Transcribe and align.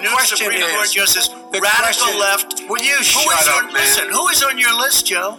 the 0.00 0.08
new 0.08 0.14
question 0.14 0.38
Supreme 0.38 0.62
is, 0.62 0.72
Court 0.74 0.90
Justice, 0.90 1.28
the 1.28 1.60
radical 1.60 2.06
question- 2.06 2.18
left. 2.18 2.62
Will 2.68 2.82
you 2.82 2.96
Who 2.96 3.02
shut 3.04 3.40
is 3.40 3.48
up, 3.48 3.56
on, 3.56 3.64
man? 3.66 3.74
Listen, 3.74 4.08
who 4.10 4.28
is 4.28 4.42
on 4.42 4.58
your 4.58 4.74
list, 4.78 5.06
Joe? 5.06 5.38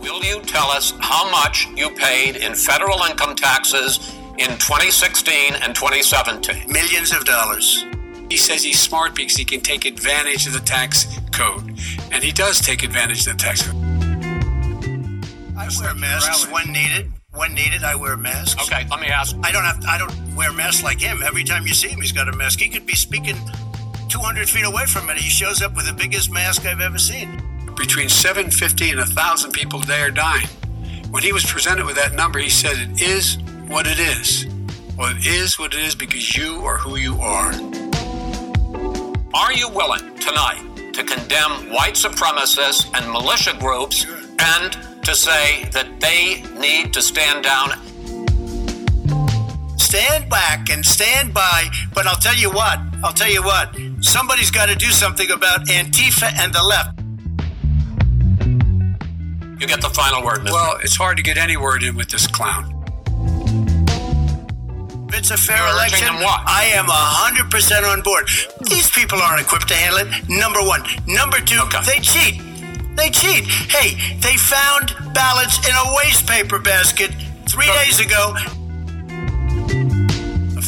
Will 0.00 0.24
you 0.24 0.40
tell 0.42 0.70
us 0.70 0.94
how 1.00 1.30
much 1.30 1.66
you 1.76 1.90
paid 1.90 2.36
in 2.36 2.54
federal 2.54 3.02
income 3.04 3.36
taxes 3.36 3.98
in 4.38 4.56
2016 4.58 5.54
and 5.54 5.74
2017? 5.74 6.70
Millions 6.72 7.12
of 7.12 7.24
dollars. 7.24 7.84
He 8.30 8.36
says 8.36 8.62
he's 8.62 8.80
smart 8.80 9.14
because 9.14 9.36
he 9.36 9.44
can 9.44 9.60
take 9.60 9.84
advantage 9.84 10.46
of 10.46 10.52
the 10.52 10.60
tax 10.60 11.06
code. 11.32 11.78
And 12.12 12.22
he 12.22 12.32
does 12.32 12.60
take 12.60 12.82
advantage 12.82 13.26
of 13.26 13.36
the 13.36 13.42
tax 13.42 13.62
code. 13.62 13.76
I 15.56 15.68
wear 15.80 15.94
masks 15.94 16.46
when 16.50 16.72
needed. 16.72 17.12
When 17.34 17.54
needed, 17.54 17.84
I 17.84 17.94
wear 17.94 18.16
masks. 18.16 18.60
Okay, 18.62 18.86
let 18.90 19.00
me 19.00 19.08
ask. 19.08 19.36
I 19.42 19.52
don't 19.52 19.64
have. 19.64 19.84
I 19.86 19.98
don't 19.98 20.12
wear 20.38 20.52
masks 20.52 20.84
like 20.84 21.00
him. 21.00 21.20
Every 21.26 21.42
time 21.42 21.66
you 21.66 21.74
see 21.74 21.88
him, 21.88 22.00
he's 22.00 22.12
got 22.12 22.28
a 22.28 22.32
mask. 22.32 22.60
He 22.60 22.68
could 22.68 22.86
be 22.86 22.94
speaking 22.94 23.36
200 24.08 24.48
feet 24.48 24.64
away 24.64 24.86
from 24.86 25.10
it. 25.10 25.16
He 25.16 25.28
shows 25.28 25.60
up 25.60 25.74
with 25.74 25.86
the 25.86 25.92
biggest 25.92 26.30
mask 26.30 26.64
I've 26.64 26.80
ever 26.80 26.96
seen. 26.96 27.42
Between 27.76 28.08
750 28.08 28.90
and 28.90 28.98
1,000 29.00 29.50
people 29.50 29.82
a 29.82 29.84
day 29.84 30.00
are 30.00 30.12
dying. 30.12 30.46
When 31.10 31.24
he 31.24 31.32
was 31.32 31.44
presented 31.44 31.86
with 31.86 31.96
that 31.96 32.14
number, 32.14 32.38
he 32.38 32.50
said, 32.50 32.76
It 32.78 33.02
is 33.02 33.38
what 33.66 33.88
it 33.88 33.98
is. 33.98 34.46
Well, 34.96 35.10
it 35.10 35.26
is 35.26 35.58
what 35.58 35.74
it 35.74 35.80
is 35.80 35.96
because 35.96 36.36
you 36.36 36.64
are 36.64 36.78
who 36.78 36.96
you 36.96 37.16
are. 37.16 37.52
Are 39.34 39.52
you 39.52 39.68
willing 39.68 40.16
tonight 40.18 40.92
to 40.92 41.02
condemn 41.02 41.72
white 41.72 41.94
supremacists 41.94 42.88
and 42.94 43.10
militia 43.10 43.56
groups 43.58 44.06
and 44.38 45.02
to 45.04 45.14
say 45.16 45.64
that 45.72 46.00
they 46.00 46.42
need 46.60 46.92
to 46.94 47.02
stand 47.02 47.42
down? 47.42 47.72
Stand 49.88 50.28
back 50.28 50.68
and 50.68 50.84
stand 50.84 51.32
by. 51.32 51.64
But 51.94 52.06
I'll 52.06 52.18
tell 52.20 52.34
you 52.36 52.50
what. 52.50 52.78
I'll 53.02 53.14
tell 53.14 53.30
you 53.30 53.42
what. 53.42 53.74
Somebody's 54.02 54.50
got 54.50 54.68
to 54.68 54.74
do 54.74 54.90
something 54.90 55.30
about 55.30 55.66
Antifa 55.66 56.30
and 56.38 56.52
the 56.52 56.62
left. 56.62 57.00
You 59.58 59.66
get 59.66 59.80
the 59.80 59.88
final 59.88 60.22
word, 60.22 60.40
Mr. 60.40 60.52
Well, 60.52 60.76
it's 60.82 60.94
hard 60.94 61.16
to 61.16 61.22
get 61.22 61.38
any 61.38 61.56
word 61.56 61.82
in 61.82 61.96
with 61.96 62.10
this 62.10 62.26
clown. 62.26 62.66
If 65.08 65.16
it's 65.18 65.30
a 65.30 65.38
fair 65.38 65.56
You're 65.56 65.68
election, 65.68 66.14
what? 66.16 66.42
I 66.46 66.64
am 66.74 66.84
100% 66.84 67.90
on 67.90 68.02
board. 68.02 68.28
These 68.68 68.90
people 68.90 69.22
aren't 69.22 69.40
equipped 69.40 69.68
to 69.68 69.74
handle 69.74 70.00
it. 70.06 70.28
Number 70.28 70.60
one. 70.62 70.82
Number 71.06 71.40
two, 71.40 71.60
Okay. 71.62 71.80
they 71.86 72.00
cheat. 72.00 72.42
They 72.94 73.08
cheat. 73.08 73.46
Hey, 73.72 73.96
they 74.20 74.36
found 74.36 74.94
ballots 75.14 75.66
in 75.66 75.74
a 75.74 75.94
waste 75.96 76.26
paper 76.26 76.58
basket 76.58 77.10
three 77.48 77.72
days 77.72 78.00
ago. 78.00 78.34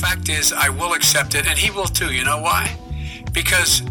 The 0.01 0.07
fact 0.07 0.29
is, 0.31 0.51
I 0.51 0.71
will 0.71 0.95
accept 0.95 1.35
it, 1.35 1.47
and 1.47 1.59
he 1.59 1.71
will 1.71 1.85
too. 1.85 2.11
You 2.11 2.25
know 2.25 2.41
why? 2.41 2.75
Because 3.33 3.83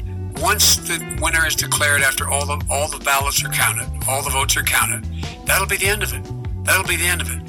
once 0.42 0.78
the 0.78 0.98
winner 1.22 1.46
is 1.46 1.56
declared, 1.56 2.02
after 2.02 2.28
all 2.28 2.48
the 2.48 2.60
all 2.68 2.88
the 2.88 2.98
ballots 2.98 3.46
are 3.46 3.50
counted, 3.50 3.88
all 4.08 4.24
the 4.24 4.32
votes 4.32 4.58
are 4.58 4.64
counted, 4.64 5.06
that'll 5.46 5.68
be 5.68 5.78
the 5.78 5.86
end 5.86 6.02
of 6.02 6.12
it. 6.12 6.24
That'll 6.66 6.88
be 6.88 6.96
the 6.96 7.06
end 7.06 7.22
of 7.22 7.30
it. 7.30 7.44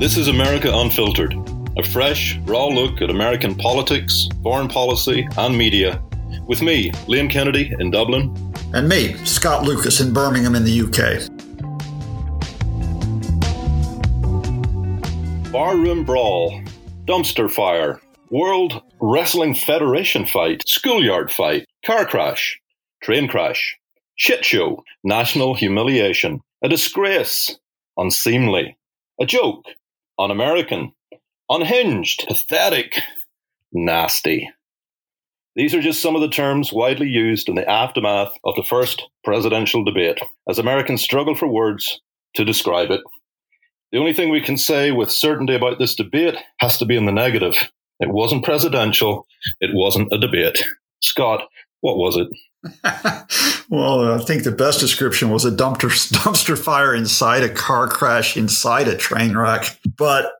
This 0.00 0.16
is 0.16 0.26
America 0.26 0.68
Unfiltered, 0.74 1.32
a 1.78 1.84
fresh, 1.84 2.38
raw 2.38 2.66
look 2.66 3.00
at 3.00 3.08
American 3.08 3.54
politics, 3.54 4.28
foreign 4.42 4.66
policy, 4.66 5.28
and 5.38 5.56
media. 5.56 6.02
With 6.48 6.60
me, 6.60 6.90
Liam 7.06 7.30
Kennedy 7.30 7.72
in 7.78 7.92
Dublin, 7.92 8.36
And 8.74 8.88
me, 8.88 9.14
Scott 9.24 9.62
Lucas 9.62 10.00
in 10.00 10.12
Birmingham 10.12 10.56
in 10.56 10.64
the 10.64 10.80
UK. 10.80 11.31
Barroom 15.52 16.02
Brawl, 16.02 16.62
Dumpster 17.04 17.50
Fire, 17.50 18.00
World 18.30 18.82
Wrestling 19.02 19.54
Federation 19.54 20.24
Fight, 20.24 20.62
Schoolyard 20.66 21.30
Fight, 21.30 21.66
Car 21.84 22.06
Crash, 22.06 22.58
Train 23.02 23.28
Crash, 23.28 23.76
Shit 24.16 24.46
Show, 24.46 24.82
National 25.04 25.52
Humiliation, 25.52 26.40
A 26.64 26.70
Disgrace, 26.70 27.58
Unseemly, 27.98 28.78
A 29.20 29.26
Joke, 29.26 29.66
Un 30.18 30.30
American, 30.30 30.92
Unhinged, 31.50 32.24
Pathetic, 32.26 33.02
Nasty. 33.72 34.48
These 35.54 35.74
are 35.74 35.82
just 35.82 36.00
some 36.00 36.14
of 36.14 36.22
the 36.22 36.30
terms 36.30 36.72
widely 36.72 37.08
used 37.08 37.50
in 37.50 37.56
the 37.56 37.68
aftermath 37.68 38.32
of 38.42 38.56
the 38.56 38.64
first 38.64 39.02
presidential 39.22 39.84
debate 39.84 40.18
as 40.48 40.58
Americans 40.58 41.02
struggle 41.02 41.34
for 41.34 41.46
words 41.46 42.00
to 42.36 42.44
describe 42.46 42.90
it. 42.90 43.02
The 43.92 43.98
only 43.98 44.14
thing 44.14 44.30
we 44.30 44.40
can 44.40 44.56
say 44.56 44.90
with 44.90 45.10
certainty 45.10 45.54
about 45.54 45.78
this 45.78 45.94
debate 45.94 46.36
has 46.58 46.78
to 46.78 46.86
be 46.86 46.96
in 46.96 47.04
the 47.04 47.12
negative. 47.12 47.56
It 48.00 48.08
wasn't 48.08 48.44
presidential. 48.44 49.26
It 49.60 49.70
wasn't 49.74 50.12
a 50.12 50.18
debate. 50.18 50.64
Scott, 51.02 51.42
what 51.82 51.98
was 51.98 52.16
it? 52.16 52.28
well, 53.68 54.14
I 54.14 54.24
think 54.24 54.44
the 54.44 54.52
best 54.52 54.80
description 54.80 55.30
was 55.30 55.44
a 55.44 55.50
dumpster, 55.50 55.90
dumpster 56.12 56.58
fire 56.58 56.94
inside 56.94 57.42
a 57.42 57.52
car 57.52 57.86
crash, 57.86 58.36
inside 58.36 58.88
a 58.88 58.96
train 58.96 59.36
wreck. 59.36 59.78
But 59.96 60.32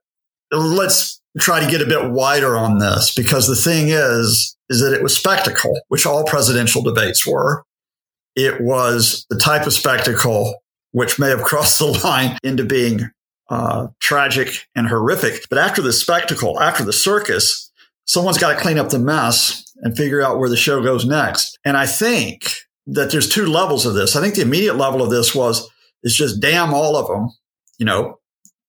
let's 0.51 1.21
try 1.39 1.61
to 1.63 1.71
get 1.71 1.83
a 1.83 1.87
bit 1.87 2.11
wider 2.11 2.57
on 2.57 2.79
this 2.79 3.15
because 3.15 3.47
the 3.49 3.57
thing 3.57 3.89
is, 3.89 4.57
is 4.71 4.81
that 4.81 4.95
it 4.95 5.03
was 5.03 5.15
spectacle, 5.15 5.79
which 5.89 6.07
all 6.07 6.25
presidential 6.25 6.83
debates 6.83 7.27
were. 7.27 7.65
It 8.35 8.63
was 8.63 9.27
the 9.29 9.37
type 9.37 9.67
of 9.67 9.75
spectacle 9.75 10.63
which 10.93 11.19
may 11.19 11.29
have 11.29 11.43
crossed 11.45 11.79
the 11.79 11.87
line 11.87 12.39
into 12.43 12.65
being 12.65 13.11
uh, 13.53 13.89
tragic 14.01 14.67
and 14.75 14.89
horrific. 14.89 15.47
But 15.51 15.59
after 15.59 15.83
the 15.83 15.93
spectacle, 15.93 16.59
after 16.59 16.85
the 16.85 16.93
circus, 16.93 17.71
someone's 18.07 18.39
got 18.39 18.55
to 18.55 18.61
clean 18.61 18.79
up 18.79 18.89
the 18.89 18.99
mess 18.99 19.71
and 19.83 19.95
figure 19.95 20.23
out 20.23 20.39
where 20.39 20.49
the 20.49 20.57
show 20.57 20.83
goes 20.83 21.05
next. 21.05 21.59
And 21.63 21.77
I 21.77 21.85
think 21.85 22.51
that 22.87 23.11
there's 23.11 23.29
two 23.29 23.45
levels 23.45 23.85
of 23.85 23.93
this. 23.93 24.17
I 24.17 24.23
think 24.23 24.37
the 24.37 24.41
immediate 24.41 24.77
level 24.77 25.03
of 25.03 25.11
this 25.11 25.35
was 25.35 25.69
is 26.03 26.17
just 26.17 26.41
damn 26.41 26.73
all 26.73 26.97
of 26.97 27.07
them. 27.09 27.29
You 27.77 27.85
know, 27.85 28.21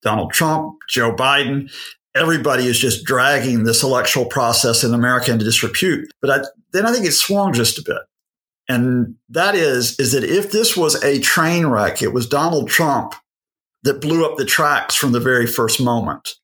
Donald 0.02 0.34
Trump, 0.34 0.76
Joe 0.90 1.16
Biden, 1.16 1.72
everybody 2.14 2.68
is 2.68 2.78
just 2.78 3.06
dragging 3.06 3.64
this 3.64 3.84
electoral 3.84 4.26
process 4.26 4.84
in 4.84 4.94
America 4.94 5.32
into 5.32 5.46
disrepute. 5.46 6.12
But 6.20 6.30
I, 6.30 6.44
then 6.74 6.86
I 6.86 6.92
think 6.92 7.06
it 7.06 7.14
swung 7.14 7.54
just 7.54 7.80
a 7.80 7.84
bit. 7.86 8.02
And 8.68 9.16
that 9.30 9.56
is, 9.56 9.98
is 9.98 10.12
that 10.12 10.26
if 10.26 10.52
this 10.52 10.76
was 10.76 11.02
a 11.06 11.22
train 11.22 11.68
wreck, 11.68 12.02
it 12.02 12.14
was 12.14 12.28
Donald 12.28 12.68
Trump 12.68 13.16
that 13.84 14.02
blew 14.02 14.26
up 14.26 14.38
the 14.38 14.46
tracks 14.46 14.96
from 14.96 15.12
the 15.12 15.20
very 15.20 15.48
first 15.48 15.82
moment. 15.82 16.36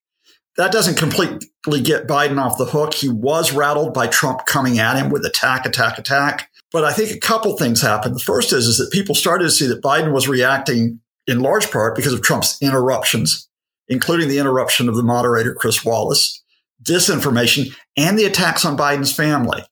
That 0.57 0.71
doesn't 0.71 0.97
completely 0.97 1.81
get 1.81 2.07
Biden 2.07 2.41
off 2.41 2.57
the 2.57 2.65
hook. 2.65 2.93
He 2.93 3.07
was 3.07 3.53
rattled 3.53 3.93
by 3.93 4.07
Trump 4.07 4.45
coming 4.45 4.77
at 4.79 4.97
him 4.97 5.09
with 5.09 5.25
attack, 5.25 5.65
attack, 5.65 5.97
attack. 5.97 6.49
But 6.71 6.83
I 6.83 6.91
think 6.91 7.11
a 7.11 7.19
couple 7.19 7.55
things 7.57 7.81
happened. 7.81 8.15
The 8.15 8.19
first 8.19 8.51
is, 8.51 8.67
is 8.67 8.77
that 8.77 8.91
people 8.91 9.15
started 9.15 9.45
to 9.45 9.51
see 9.51 9.67
that 9.67 9.81
Biden 9.81 10.11
was 10.11 10.27
reacting 10.27 10.99
in 11.27 11.39
large 11.39 11.71
part 11.71 11.95
because 11.95 12.13
of 12.13 12.21
Trump's 12.21 12.61
interruptions, 12.61 13.47
including 13.87 14.27
the 14.27 14.37
interruption 14.37 14.89
of 14.89 14.95
the 14.95 15.03
moderator, 15.03 15.53
Chris 15.53 15.85
Wallace, 15.85 16.43
disinformation, 16.83 17.73
and 17.95 18.19
the 18.19 18.25
attacks 18.25 18.65
on 18.65 18.77
Biden's 18.77 19.13
family. 19.13 19.63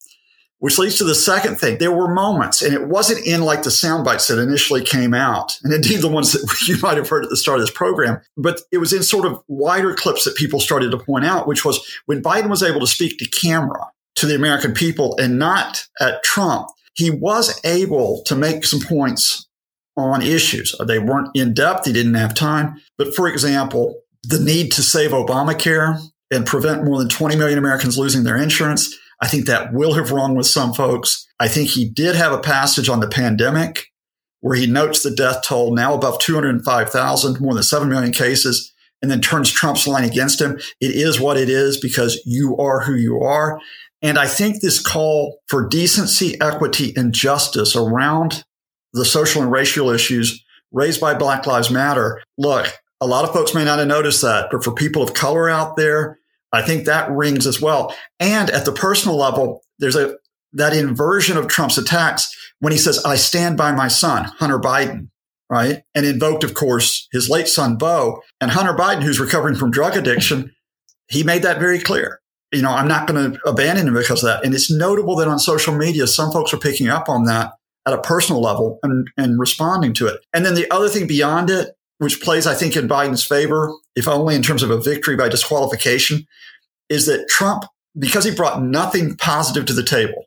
Which 0.60 0.80
leads 0.80 0.98
to 0.98 1.04
the 1.04 1.14
second 1.14 1.58
thing. 1.58 1.78
There 1.78 1.92
were 1.92 2.12
moments, 2.12 2.64
and 2.64 2.74
it 2.74 2.88
wasn't 2.88 3.26
in 3.28 3.42
like 3.42 3.62
the 3.62 3.70
sound 3.70 4.04
bites 4.04 4.28
that 4.28 4.40
initially 4.40 4.82
came 4.82 5.14
out, 5.14 5.60
and 5.64 5.72
indeed 5.72 6.02
the 6.02 6.08
ones 6.08 6.32
that 6.32 6.52
you 6.68 6.78
might 6.82 6.98
have 6.98 7.10
heard 7.10 7.24
at 7.24 7.30
the 7.30 7.38
start 7.38 7.60
of 7.60 7.64
this 7.64 7.76
program, 7.76 8.22
but 8.36 8.62
it 8.72 8.80
was 8.80 8.92
in 8.92 9.04
sort 9.04 9.26
of 9.26 9.42
wider 9.48 9.94
clips 9.94 10.24
that 10.26 10.36
people 10.36 10.60
started 10.60 10.90
to 10.92 10.98
point 10.98 11.26
out, 11.26 11.48
which 11.48 11.64
was 11.64 11.86
when 12.08 12.24
Biden 12.24 12.50
was 12.50 12.64
able 12.64 12.80
to 12.80 12.88
speak 12.88 13.20
to 13.20 13.30
camera 13.30 13.92
to 14.16 14.26
the 14.26 14.36
American 14.36 14.74
people 14.74 15.16
and 15.20 15.38
not 15.38 15.86
at 16.02 16.24
Trump, 16.24 16.70
he 16.96 17.12
was 17.12 17.60
able 17.64 18.24
to 18.26 18.36
make 18.36 18.66
some 18.66 18.80
points 18.82 19.48
on 19.96 20.22
issues. 20.22 20.76
They 20.86 21.00
weren't 21.00 21.30
in 21.36 21.54
depth, 21.54 21.86
he 21.86 21.94
didn't 21.94 22.16
have 22.16 22.34
time. 22.34 22.82
But 22.98 23.16
for 23.16 23.28
example, 23.28 24.02
the 24.24 24.40
need 24.40 24.72
to 24.74 24.84
save 24.84 25.12
Obamacare 25.12 26.00
and 26.32 26.46
prevent 26.46 26.84
more 26.84 26.98
than 26.98 27.10
20 27.10 27.36
million 27.36 27.58
Americans 27.58 27.98
losing 27.98 28.24
their 28.24 28.38
insurance. 28.38 28.94
I 29.22 29.28
think 29.28 29.46
that 29.46 29.74
will 29.74 29.94
have 29.94 30.12
rung 30.12 30.36
with 30.36 30.48
some 30.48 30.74
folks. 30.74 31.28
I 31.40 31.48
think 31.48 31.70
he 31.70 31.90
did 31.90 32.16
have 32.16 32.32
a 32.32 32.40
passage 32.40 32.90
on 32.90 33.00
the 33.00 33.08
pandemic 33.08 33.88
where 34.42 34.56
he 34.56 34.68
notes 34.68 35.02
the 35.02 35.12
death 35.12 35.44
toll 35.44 35.74
now 35.74 35.94
above 35.94 36.20
205,000, 36.20 37.42
more 37.42 37.54
than 37.54 37.64
7 37.64 37.90
million 37.90 38.14
cases, 38.14 38.72
and 39.02 39.10
then 39.10 39.22
turns 39.22 39.52
Trump's 39.52 39.88
line 39.88 40.04
against 40.04 40.42
him. 40.42 40.60
It 40.80 40.96
is 40.96 41.20
what 41.20 41.38
it 41.38 41.50
is 41.50 41.80
because 41.80 42.22
you 42.26 42.56
are 42.58 42.82
who 42.82 42.94
you 42.94 43.20
are. 43.22 43.60
And 44.02 44.20
I 44.20 44.28
think 44.28 44.62
this 44.62 44.80
call 44.80 45.40
for 45.48 45.68
decency, 45.68 46.40
equity, 46.40 46.94
and 46.96 47.14
justice 47.14 47.76
around 47.76 48.44
the 48.94 49.06
social 49.06 49.42
and 49.42 49.52
racial 49.52 49.90
issues 49.90 50.44
raised 50.72 51.02
by 51.02 51.14
Black 51.14 51.48
Lives 51.48 51.72
Matter. 51.72 52.22
Look, 52.38 52.68
a 53.02 53.08
lot 53.08 53.26
of 53.26 53.34
folks 53.34 53.54
may 53.54 53.66
not 53.66 53.80
have 53.80 53.88
noticed 53.88 54.22
that, 54.22 54.50
but 54.52 54.64
for 54.64 54.72
people 54.72 55.02
of 55.02 55.14
color 55.14 55.50
out 55.50 55.78
there, 55.78 56.20
I 56.52 56.62
think 56.62 56.86
that 56.86 57.12
rings 57.12 57.46
as 57.46 57.62
well. 57.62 57.94
And 58.20 58.50
at 58.50 58.66
the 58.66 58.72
personal 58.72 59.18
level, 59.18 59.62
there's 59.80 59.96
a 59.96 60.16
that 60.54 60.76
inversion 60.76 61.38
of 61.38 61.48
Trump's 61.48 61.78
attacks 61.78 62.34
when 62.60 62.72
he 62.72 62.80
says, 62.80 63.04
I 63.06 63.16
stand 63.16 63.58
by 63.58 63.72
my 63.72 63.88
son, 63.88 64.26
Hunter 64.26 64.60
Biden. 64.60 65.10
right? 65.50 65.84
And 65.96 66.06
invoked, 66.06 66.44
of 66.44 66.54
course, 66.54 67.08
his 67.12 67.30
late 67.30 67.48
son, 67.48 67.78
Beau, 67.78 68.22
and 68.42 68.52
Hunter 68.52 68.74
Biden, 68.74 69.04
who's 69.04 69.20
recovering 69.20 69.56
from 69.56 69.72
drug 69.72 69.96
addiction. 69.96 70.54
He 71.10 71.24
made 71.24 71.44
that 71.44 71.60
very 71.60 71.80
clear. 71.80 72.20
You 72.52 72.62
know, 72.62 72.72
I'm 72.72 72.88
not 72.88 73.08
going 73.08 73.34
to 73.34 73.40
abandon 73.46 73.88
him 73.88 73.94
because 73.94 74.24
of 74.24 74.28
that. 74.28 74.46
And 74.46 74.54
it's 74.54 74.72
notable 74.72 75.16
that 75.18 75.28
on 75.28 75.40
social 75.40 75.76
media, 75.76 76.08
some 76.08 76.32
folks 76.32 76.54
are 76.54 76.60
picking 76.60 76.88
up 76.88 77.10
on 77.10 77.26
that 77.26 77.54
at 77.86 77.94
a 77.94 78.02
personal 78.02 78.42
level 78.42 78.80
and, 78.84 79.08
and 79.18 79.40
responding 79.40 79.94
to 79.96 80.08
it. 80.08 80.20
And 80.34 80.46
then 80.46 80.56
the 80.56 80.70
other 80.72 80.90
thing 80.90 81.08
beyond 81.08 81.50
it, 81.50 81.70
which 82.00 82.22
plays, 82.22 82.46
I 82.46 82.54
think, 82.54 82.76
in 82.76 82.88
Biden's 82.88 83.26
favor, 83.26 83.74
if 83.96 84.08
only 84.08 84.36
in 84.36 84.44
terms 84.44 84.64
of 84.64 84.70
a 84.70 84.80
victory 84.80 85.16
by 85.16 85.30
disqualification, 85.30 86.28
is 86.90 87.06
that 87.08 87.28
Trump, 87.28 87.66
because 87.98 88.24
he 88.24 88.32
brought 88.32 88.62
nothing 88.62 89.16
positive 89.16 89.66
to 89.66 89.74
the 89.74 89.84
table, 89.84 90.26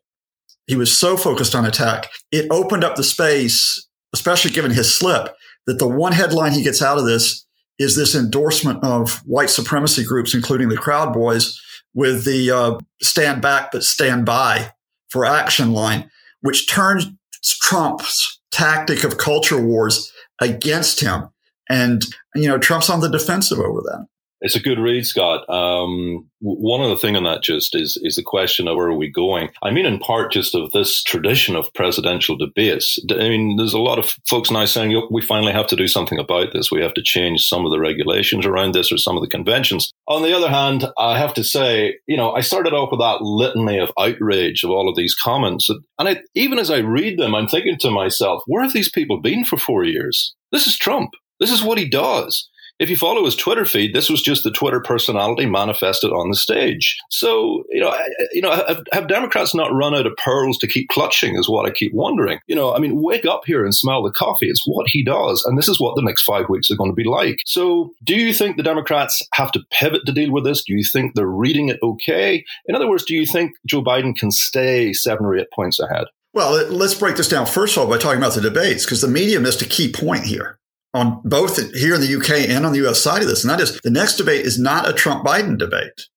he 0.67 0.77
was 0.77 0.97
so 0.97 1.17
focused 1.17 1.55
on 1.55 1.65
attack, 1.65 2.11
it 2.31 2.47
opened 2.51 2.85
up 2.85 2.97
the 2.97 3.05
space, 3.05 3.89
especially 4.13 4.51
given 4.51 4.71
his 4.71 4.93
slip, 4.93 5.35
that 5.67 5.79
the 5.79 5.89
one 5.89 6.13
headline 6.13 6.53
he 6.53 6.63
gets 6.63 6.83
out 6.83 6.99
of 6.99 7.05
this 7.05 7.47
is 7.79 7.97
this 7.97 8.15
endorsement 8.15 8.83
of 8.85 9.19
white 9.27 9.51
supremacy 9.51 10.05
groups, 10.05 10.35
including 10.35 10.69
the 10.69 10.77
Proud 10.77 11.13
Boys, 11.13 11.61
with 11.95 12.25
the 12.25 12.51
uh, 12.51 12.79
stand 13.03 13.43
back 13.43 13.73
but 13.73 13.83
stand 13.83 14.25
by 14.25 14.73
for 15.09 15.25
action 15.25 15.73
line, 15.73 16.11
which 16.41 16.69
turns 16.69 17.07
Trump's 17.43 18.41
tactic 18.51 19.03
of 19.03 19.19
culture 19.19 19.61
wars 19.61 20.13
against 20.41 21.01
him. 21.01 21.29
And, 21.71 22.05
you 22.35 22.49
know, 22.49 22.59
Trump's 22.59 22.91
on 22.91 23.01
the 23.01 23.09
defensive 23.09 23.61
over 23.61 23.81
that. 23.81 24.07
It's 24.43 24.57
a 24.57 24.61
good 24.61 24.79
read, 24.79 25.07
Scott. 25.07 25.49
Um, 25.51 26.27
one 26.41 26.81
other 26.81 26.97
thing 26.97 27.15
on 27.15 27.25
that 27.25 27.43
just 27.43 27.75
is 27.75 28.01
is 28.03 28.17
the 28.17 28.23
question 28.23 28.69
of 28.69 28.77
where 28.77 28.87
are 28.87 28.97
we 28.97 29.11
going? 29.11 29.51
I 29.63 29.71
mean, 29.71 29.85
in 29.85 29.99
part, 29.99 30.33
just 30.33 30.55
of 30.55 30.73
this 30.73 31.03
tradition 31.03 31.57
of 31.57 31.73
presidential 31.75 32.39
debates. 32.39 32.99
I 33.11 33.29
mean, 33.29 33.57
there's 33.57 33.75
a 33.75 33.79
lot 33.79 33.99
of 33.99 34.17
folks 34.27 34.51
now 34.51 34.65
saying 34.65 35.09
we 35.11 35.21
finally 35.21 35.53
have 35.53 35.67
to 35.69 35.77
do 35.77 35.87
something 35.87 36.19
about 36.19 36.55
this. 36.55 36.71
We 36.71 36.81
have 36.81 36.95
to 36.95 37.03
change 37.03 37.47
some 37.47 37.67
of 37.67 37.71
the 37.71 37.79
regulations 37.79 38.47
around 38.47 38.73
this 38.73 38.91
or 38.91 38.97
some 38.97 39.15
of 39.15 39.23
the 39.23 39.29
conventions. 39.29 39.93
On 40.09 40.23
the 40.23 40.35
other 40.35 40.49
hand, 40.49 40.87
I 40.97 41.19
have 41.19 41.35
to 41.35 41.45
say, 41.45 41.99
you 42.07 42.17
know, 42.17 42.33
I 42.33 42.41
started 42.41 42.73
off 42.73 42.91
with 42.91 43.01
that 43.01 43.21
litany 43.21 43.79
of 43.79 43.93
outrage 43.99 44.65
of 44.65 44.71
all 44.71 44.89
of 44.89 44.97
these 44.97 45.15
comments, 45.15 45.69
and 45.99 46.19
even 46.35 46.59
as 46.59 46.71
I 46.71 46.79
read 46.79 47.19
them, 47.19 47.35
I'm 47.35 47.47
thinking 47.47 47.77
to 47.81 47.91
myself, 47.91 48.43
where 48.47 48.63
have 48.63 48.73
these 48.73 48.91
people 48.91 49.21
been 49.21 49.45
for 49.45 49.59
four 49.59 49.85
years? 49.85 50.35
This 50.51 50.67
is 50.67 50.79
Trump. 50.79 51.11
This 51.41 51.51
is 51.51 51.63
what 51.63 51.79
he 51.79 51.89
does 51.89 52.49
if 52.81 52.89
you 52.89 52.97
follow 52.97 53.27
his 53.27 53.37
Twitter 53.37 53.67
feed, 53.67 53.95
this 53.95 54.09
was 54.09 54.23
just 54.23 54.43
the 54.43 54.51
Twitter 54.51 54.81
personality 54.81 55.45
manifested 55.45 56.11
on 56.11 56.31
the 56.31 56.35
stage. 56.35 56.97
So, 57.11 57.63
you 57.69 57.79
know, 57.79 57.97
you 58.33 58.41
know, 58.41 58.51
have, 58.51 58.83
have, 58.93 59.07
Democrats 59.07 59.55
not 59.55 59.73
run 59.73 59.95
out 59.95 60.07
of 60.07 60.17
pearls 60.17 60.57
to 60.59 60.67
keep 60.67 60.89
clutching? 60.89 61.37
Is 61.37 61.49
what 61.49 61.67
I 61.67 61.71
keep 61.73 61.93
wondering. 61.93 62.39
You 62.47 62.57
know, 62.57 62.75
I 62.75 62.79
mean, 62.79 63.03
wake 63.03 63.27
up 63.27 63.43
here 63.45 63.65
and 63.65 63.75
smell 63.75 64.03
the 64.03 64.11
coffee. 64.11 64.49
It's 64.49 64.67
what 64.67 64.87
he 64.89 65.05
does, 65.05 65.45
and 65.45 65.59
this 65.59 65.69
is 65.69 65.79
what 65.79 65.95
the 65.95 66.03
next 66.03 66.23
five 66.23 66.49
weeks 66.49 66.71
are 66.71 66.77
going 66.77 66.91
to 66.91 66.95
be 66.95 67.05
like. 67.05 67.41
So, 67.45 67.93
do 68.03 68.17
you 68.17 68.33
think 68.33 68.57
the 68.57 68.63
Democrats 68.63 69.23
have 69.35 69.53
to 69.53 69.61
pivot 69.71 70.07
to 70.07 70.13
deal 70.13 70.33
with 70.33 70.45
this? 70.45 70.65
Do 70.65 70.73
you 70.73 70.83
think 70.83 71.15
they're 71.15 71.27
reading 71.27 71.69
it 71.69 71.79
okay? 71.83 72.43
In 72.65 72.75
other 72.75 72.89
words, 72.89 73.05
do 73.05 73.15
you 73.15 73.27
think 73.27 73.53
Joe 73.67 73.83
Biden 73.83 74.17
can 74.17 74.31
stay 74.31 74.95
seven 74.95 75.27
or 75.27 75.37
eight 75.37 75.51
points 75.53 75.79
ahead? 75.79 76.07
Well, 76.33 76.67
let's 76.69 76.95
break 76.95 77.17
this 77.17 77.29
down 77.29 77.45
first 77.45 77.77
of 77.77 77.83
all 77.83 77.91
by 77.91 77.99
talking 77.99 78.21
about 78.21 78.35
the 78.35 78.41
debates 78.41 78.85
because 78.85 79.01
the 79.01 79.09
media 79.09 79.41
missed 79.41 79.63
a 79.63 79.67
key 79.67 79.93
point 79.93 80.25
here 80.25 80.61
on 80.95 81.21
both 81.25 81.57
here 81.75 81.95
in 81.95 82.01
the 82.01 82.17
UK 82.17 82.49
and 82.49 82.67
on 82.67 82.73
the 82.73 82.87
US 82.89 83.01
side 83.01 83.23
of 83.23 83.29
this. 83.29 83.45
And 83.45 83.51
that 83.51 83.61
is 83.61 83.79
the 83.81 83.91
next 83.91 84.17
debate 84.17 84.45
is 84.45 84.59
not 84.59 84.89
a 84.89 84.93
Trump 84.93 85.25
Biden 85.25 85.59
debate. 85.59 86.09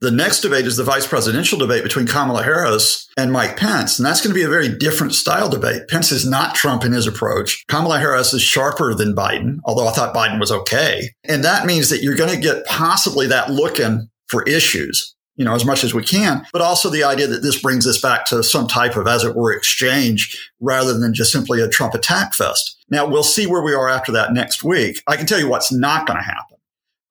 The 0.00 0.10
next 0.10 0.40
debate 0.40 0.66
is 0.66 0.78
the 0.78 0.84
vice 0.84 1.06
presidential 1.06 1.58
debate 1.58 1.82
between 1.82 2.06
Kamala 2.06 2.42
Harris 2.42 3.06
and 3.18 3.30
Mike 3.30 3.58
Pence. 3.58 3.98
And 3.98 4.06
that's 4.06 4.22
going 4.22 4.32
to 4.32 4.38
be 4.38 4.44
a 4.44 4.48
very 4.48 4.68
different 4.68 5.12
style 5.12 5.50
debate. 5.50 5.88
Pence 5.88 6.10
is 6.10 6.26
not 6.26 6.54
Trump 6.54 6.84
in 6.84 6.92
his 6.92 7.06
approach. 7.06 7.66
Kamala 7.68 7.98
Harris 7.98 8.32
is 8.32 8.40
sharper 8.40 8.94
than 8.94 9.14
Biden, 9.14 9.58
although 9.64 9.86
I 9.86 9.92
thought 9.92 10.14
Biden 10.14 10.40
was 10.40 10.50
okay. 10.50 11.10
And 11.24 11.44
that 11.44 11.66
means 11.66 11.90
that 11.90 12.02
you're 12.02 12.16
going 12.16 12.34
to 12.34 12.40
get 12.40 12.64
possibly 12.64 13.26
that 13.26 13.50
look 13.50 13.78
in 13.78 14.08
for 14.28 14.42
issues 14.44 15.14
you 15.40 15.46
know, 15.46 15.54
as 15.54 15.64
much 15.64 15.84
as 15.84 15.94
we 15.94 16.02
can, 16.02 16.46
but 16.52 16.60
also 16.60 16.90
the 16.90 17.02
idea 17.02 17.26
that 17.26 17.42
this 17.42 17.62
brings 17.62 17.86
us 17.86 17.98
back 17.98 18.26
to 18.26 18.42
some 18.42 18.68
type 18.68 18.94
of, 18.94 19.06
as 19.06 19.24
it 19.24 19.34
were, 19.34 19.50
exchange 19.50 20.52
rather 20.60 20.92
than 20.98 21.14
just 21.14 21.32
simply 21.32 21.62
a 21.62 21.68
Trump 21.68 21.94
attack 21.94 22.34
fest. 22.34 22.76
Now 22.90 23.06
we'll 23.06 23.22
see 23.22 23.46
where 23.46 23.62
we 23.62 23.72
are 23.72 23.88
after 23.88 24.12
that 24.12 24.34
next 24.34 24.62
week. 24.62 25.02
I 25.06 25.16
can 25.16 25.24
tell 25.24 25.38
you 25.38 25.48
what's 25.48 25.72
not 25.72 26.06
going 26.06 26.18
to 26.18 26.22
happen. 26.22 26.58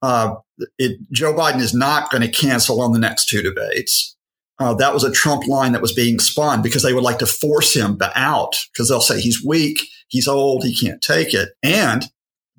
Uh, 0.03 0.35
it, 0.77 0.99
Joe 1.11 1.33
Biden 1.33 1.59
is 1.59 1.73
not 1.73 2.11
going 2.11 2.21
to 2.21 2.27
cancel 2.27 2.81
on 2.81 2.91
the 2.91 2.99
next 2.99 3.29
two 3.29 3.41
debates. 3.41 4.15
Uh, 4.59 4.75
that 4.75 4.93
was 4.93 5.03
a 5.03 5.11
Trump 5.11 5.47
line 5.47 5.71
that 5.71 5.81
was 5.81 5.93
being 5.93 6.19
spun 6.19 6.61
because 6.61 6.83
they 6.83 6.93
would 6.93 7.03
like 7.03 7.17
to 7.17 7.25
force 7.25 7.75
him 7.75 7.97
out 8.13 8.53
because 8.71 8.89
they'll 8.89 9.01
say 9.01 9.19
he's 9.19 9.43
weak, 9.43 9.79
he's 10.07 10.27
old, 10.27 10.63
he 10.63 10.75
can't 10.75 11.01
take 11.01 11.33
it. 11.33 11.49
And 11.63 12.05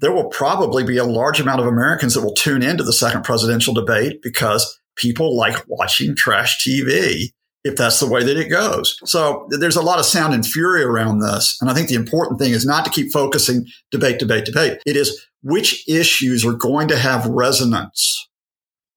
there 0.00 0.10
will 0.10 0.30
probably 0.30 0.82
be 0.82 0.96
a 0.96 1.04
large 1.04 1.38
amount 1.38 1.60
of 1.60 1.68
Americans 1.68 2.14
that 2.14 2.22
will 2.22 2.34
tune 2.34 2.64
into 2.64 2.82
the 2.82 2.92
second 2.92 3.22
presidential 3.22 3.72
debate 3.72 4.20
because 4.20 4.79
people 4.96 5.36
like 5.36 5.56
watching 5.68 6.14
trash 6.14 6.64
TV 6.66 7.30
if 7.62 7.76
that's 7.76 8.00
the 8.00 8.08
way 8.08 8.24
that 8.24 8.38
it 8.38 8.48
goes. 8.48 8.96
So 9.04 9.46
there's 9.50 9.76
a 9.76 9.82
lot 9.82 9.98
of 9.98 10.06
sound 10.06 10.32
and 10.32 10.46
fury 10.46 10.82
around 10.82 11.18
this. 11.18 11.58
And 11.60 11.68
I 11.68 11.74
think 11.74 11.88
the 11.88 11.94
important 11.94 12.40
thing 12.40 12.52
is 12.52 12.64
not 12.64 12.84
to 12.86 12.90
keep 12.90 13.12
focusing 13.12 13.66
debate, 13.90 14.18
debate, 14.18 14.46
debate. 14.46 14.80
It 14.86 14.96
is 14.96 15.26
which 15.42 15.86
issues 15.88 16.44
are 16.44 16.54
going 16.54 16.88
to 16.88 16.98
have 16.98 17.26
resonance 17.26 18.28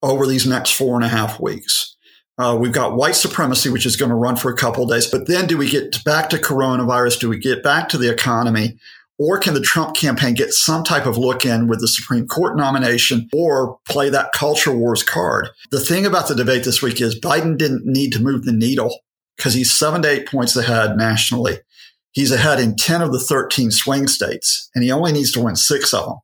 over 0.02 0.26
these 0.26 0.46
next 0.46 0.72
four 0.72 0.96
and 0.96 1.04
a 1.04 1.10
half 1.10 1.40
weeks. 1.40 1.96
Uh, 2.38 2.58
we've 2.60 2.74
got 2.74 2.96
white 2.96 3.16
supremacy, 3.16 3.70
which 3.70 3.86
is 3.86 3.96
going 3.96 4.10
to 4.10 4.16
run 4.16 4.36
for 4.36 4.50
a 4.50 4.56
couple 4.56 4.86
days. 4.88 5.08
But 5.08 5.28
then 5.28 5.46
do 5.46 5.58
we 5.58 5.70
get 5.70 6.04
back 6.04 6.30
to 6.30 6.38
coronavirus? 6.38 7.20
Do 7.20 7.30
we 7.30 7.38
get 7.38 7.64
back 7.64 7.90
to 7.90 7.98
the 7.98 8.12
economy? 8.12 8.78
Or 9.20 9.38
can 9.38 9.54
the 9.54 9.62
Trump 9.62 9.96
campaign 9.96 10.34
get 10.34 10.54
some 10.54 10.84
type 10.84 11.06
of 11.06 11.18
look 11.18 11.46
in 11.46 11.68
with 11.68 11.80
the 11.82 11.88
Supreme 11.88 12.28
Court 12.28 12.58
nomination 12.58 13.30
or 13.34 13.78
play 13.88 14.10
that 14.10 14.32
culture 14.32 14.76
wars 14.76 15.04
card? 15.04 15.50
The 15.72 15.80
thing 15.80 16.06
about 16.06 16.28
the 16.28 16.36
debate 16.36 16.64
this 16.64 16.82
week 16.82 17.00
is 17.00 17.20
Biden 17.20 17.58
didn't 17.58 17.86
need 17.86 18.12
to 18.14 18.22
move 18.22 18.44
the 18.44 18.52
needle 18.52 19.02
because 19.38 19.54
he's 19.54 19.72
seven 19.72 20.02
to 20.02 20.10
eight 20.10 20.28
points 20.28 20.56
ahead 20.56 20.98
nationally. 20.98 21.60
He's 22.12 22.32
ahead 22.32 22.60
in 22.60 22.76
10 22.76 23.02
of 23.02 23.12
the 23.12 23.20
13 23.20 23.72
swing 23.72 24.08
states, 24.08 24.70
and 24.76 24.84
he 24.84 24.92
only 24.92 25.12
needs 25.12 25.32
to 25.34 25.42
win 25.42 25.56
six 25.56 25.94
of 25.94 26.06
them. 26.06 26.18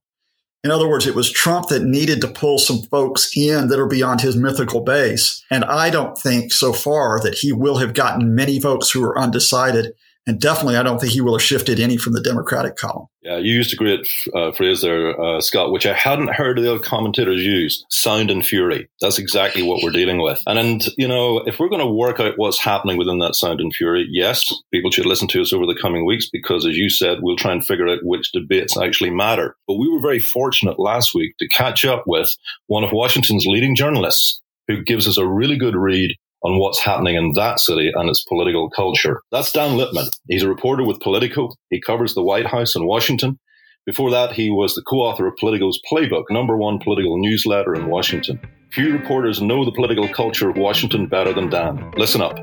In 0.64 0.72
other 0.72 0.90
words, 0.90 1.08
it 1.08 1.16
was 1.16 1.32
Trump 1.32 1.70
that 1.70 1.84
needed 1.84 2.20
to 2.22 2.28
pull 2.28 2.60
some 2.60 2.82
folks 2.84 3.32
in 3.36 3.70
that 3.70 3.80
are 3.80 3.88
beyond 3.88 4.22
his 4.22 4.36
mythical 4.36 4.82
base. 4.82 5.44
And 5.50 5.64
I 5.64 5.90
don't 5.90 6.18
think 6.18 6.52
so 6.52 6.74
far 6.74 7.20
that 7.22 7.36
he 7.36 7.54
will 7.54 7.78
have 7.78 7.94
gotten 7.94 8.36
many 8.36 8.60
folks 8.60 8.92
who 8.92 9.02
are 9.04 9.18
undecided 9.18 9.94
and 10.30 10.40
definitely, 10.40 10.78
I 10.78 10.84
don't 10.84 11.02
think 11.02 11.12
he 11.12 11.22
will 11.22 11.34
have 11.34 11.42
shifted 11.42 11.80
any 11.80 11.98
from 11.98 12.14
the 12.14 12.22
Democratic 12.22 12.76
column. 12.76 13.08
Yeah, 13.24 13.38
you 13.38 13.52
used 13.52 13.74
a 13.74 13.76
great 13.76 14.08
uh, 14.36 14.52
phrase 14.52 14.82
there, 14.82 15.20
uh, 15.20 15.42
Scott, 15.42 15.72
which 15.72 15.88
I 15.88 15.94
hadn't 15.94 16.36
heard 16.36 16.60
the 16.60 16.72
other 16.72 16.84
commentators 16.84 17.44
use 17.44 17.84
sound 17.90 18.30
and 18.30 18.46
fury. 18.46 18.88
That's 19.02 19.18
exactly 19.18 19.64
what 19.64 19.82
we're 19.82 19.90
dealing 19.90 20.22
with. 20.22 20.40
And, 20.46 20.60
and, 20.60 20.86
you 21.00 21.08
know, 21.08 21.40
if 21.40 21.60
we're 21.60 21.68
going 21.68 21.82
to 21.82 21.92
work 21.92 22.20
out 22.20 22.36
what's 22.38 22.60
happening 22.60 22.96
within 22.96 23.18
that 23.20 23.34
sound 23.34 23.60
and 23.60 23.74
fury, 23.74 24.08
yes, 24.12 24.54
people 24.72 24.92
should 24.92 25.08
listen 25.08 25.28
to 25.30 25.42
us 25.42 25.52
over 25.52 25.66
the 25.66 25.80
coming 25.82 26.06
weeks 26.06 26.30
because, 26.30 26.64
as 26.64 26.78
you 26.78 26.92
said, 26.92 27.18
we'll 27.24 27.36
try 27.36 27.52
and 27.52 27.66
figure 27.66 27.90
out 27.90 28.04
which 28.04 28.32
debates 28.32 28.78
actually 28.78 29.10
matter. 29.10 29.56
But 29.68 29.80
we 29.80 29.90
were 29.90 30.00
very 30.00 30.20
fortunate 30.20 30.78
last 30.78 31.16
week 31.16 31.36
to 31.40 31.48
catch 31.48 31.86
up 31.86 32.04
with 32.06 32.30
one 32.68 32.84
of 32.84 32.92
Washington's 32.92 33.48
leading 33.48 33.76
journalists 33.76 34.40
who 34.68 34.84
gives 34.84 35.08
us 35.08 35.18
a 35.18 35.26
really 35.26 35.58
good 35.58 35.76
read 35.76 36.16
on 36.44 36.60
what's 36.60 36.84
happening 36.84 37.16
in 37.16 37.34
that 37.36 37.60
city 37.60 37.92
and 37.94 38.10
its 38.10 38.24
political 38.24 38.70
culture. 38.70 39.22
That's 39.32 39.52
Dan 39.52 39.78
Lippman. 39.78 40.08
He's 40.28 40.44
a 40.44 40.50
reporter 40.50 40.84
with 40.86 41.00
Politico. 41.02 41.50
He 41.70 41.82
covers 41.82 42.14
the 42.14 42.24
White 42.24 42.48
House 42.48 42.76
in 42.76 42.86
Washington. 42.86 43.40
Before 43.86 44.12
that, 44.12 44.34
he 44.34 44.50
was 44.50 44.76
the 44.76 44.84
co-author 44.84 45.28
of 45.28 45.36
Politico's 45.38 45.80
Playbook, 45.92 46.26
number 46.30 46.58
one 46.58 46.80
political 46.80 47.18
newsletter 47.18 47.74
in 47.74 47.88
Washington. 47.88 48.40
Few 48.72 48.94
reporters 48.94 49.42
know 49.42 49.66
the 49.66 49.72
political 49.72 50.08
culture 50.08 50.50
of 50.50 50.58
Washington 50.58 51.08
better 51.08 51.34
than 51.34 51.50
Dan. 51.50 51.92
Listen 51.98 52.22
up. 52.22 52.38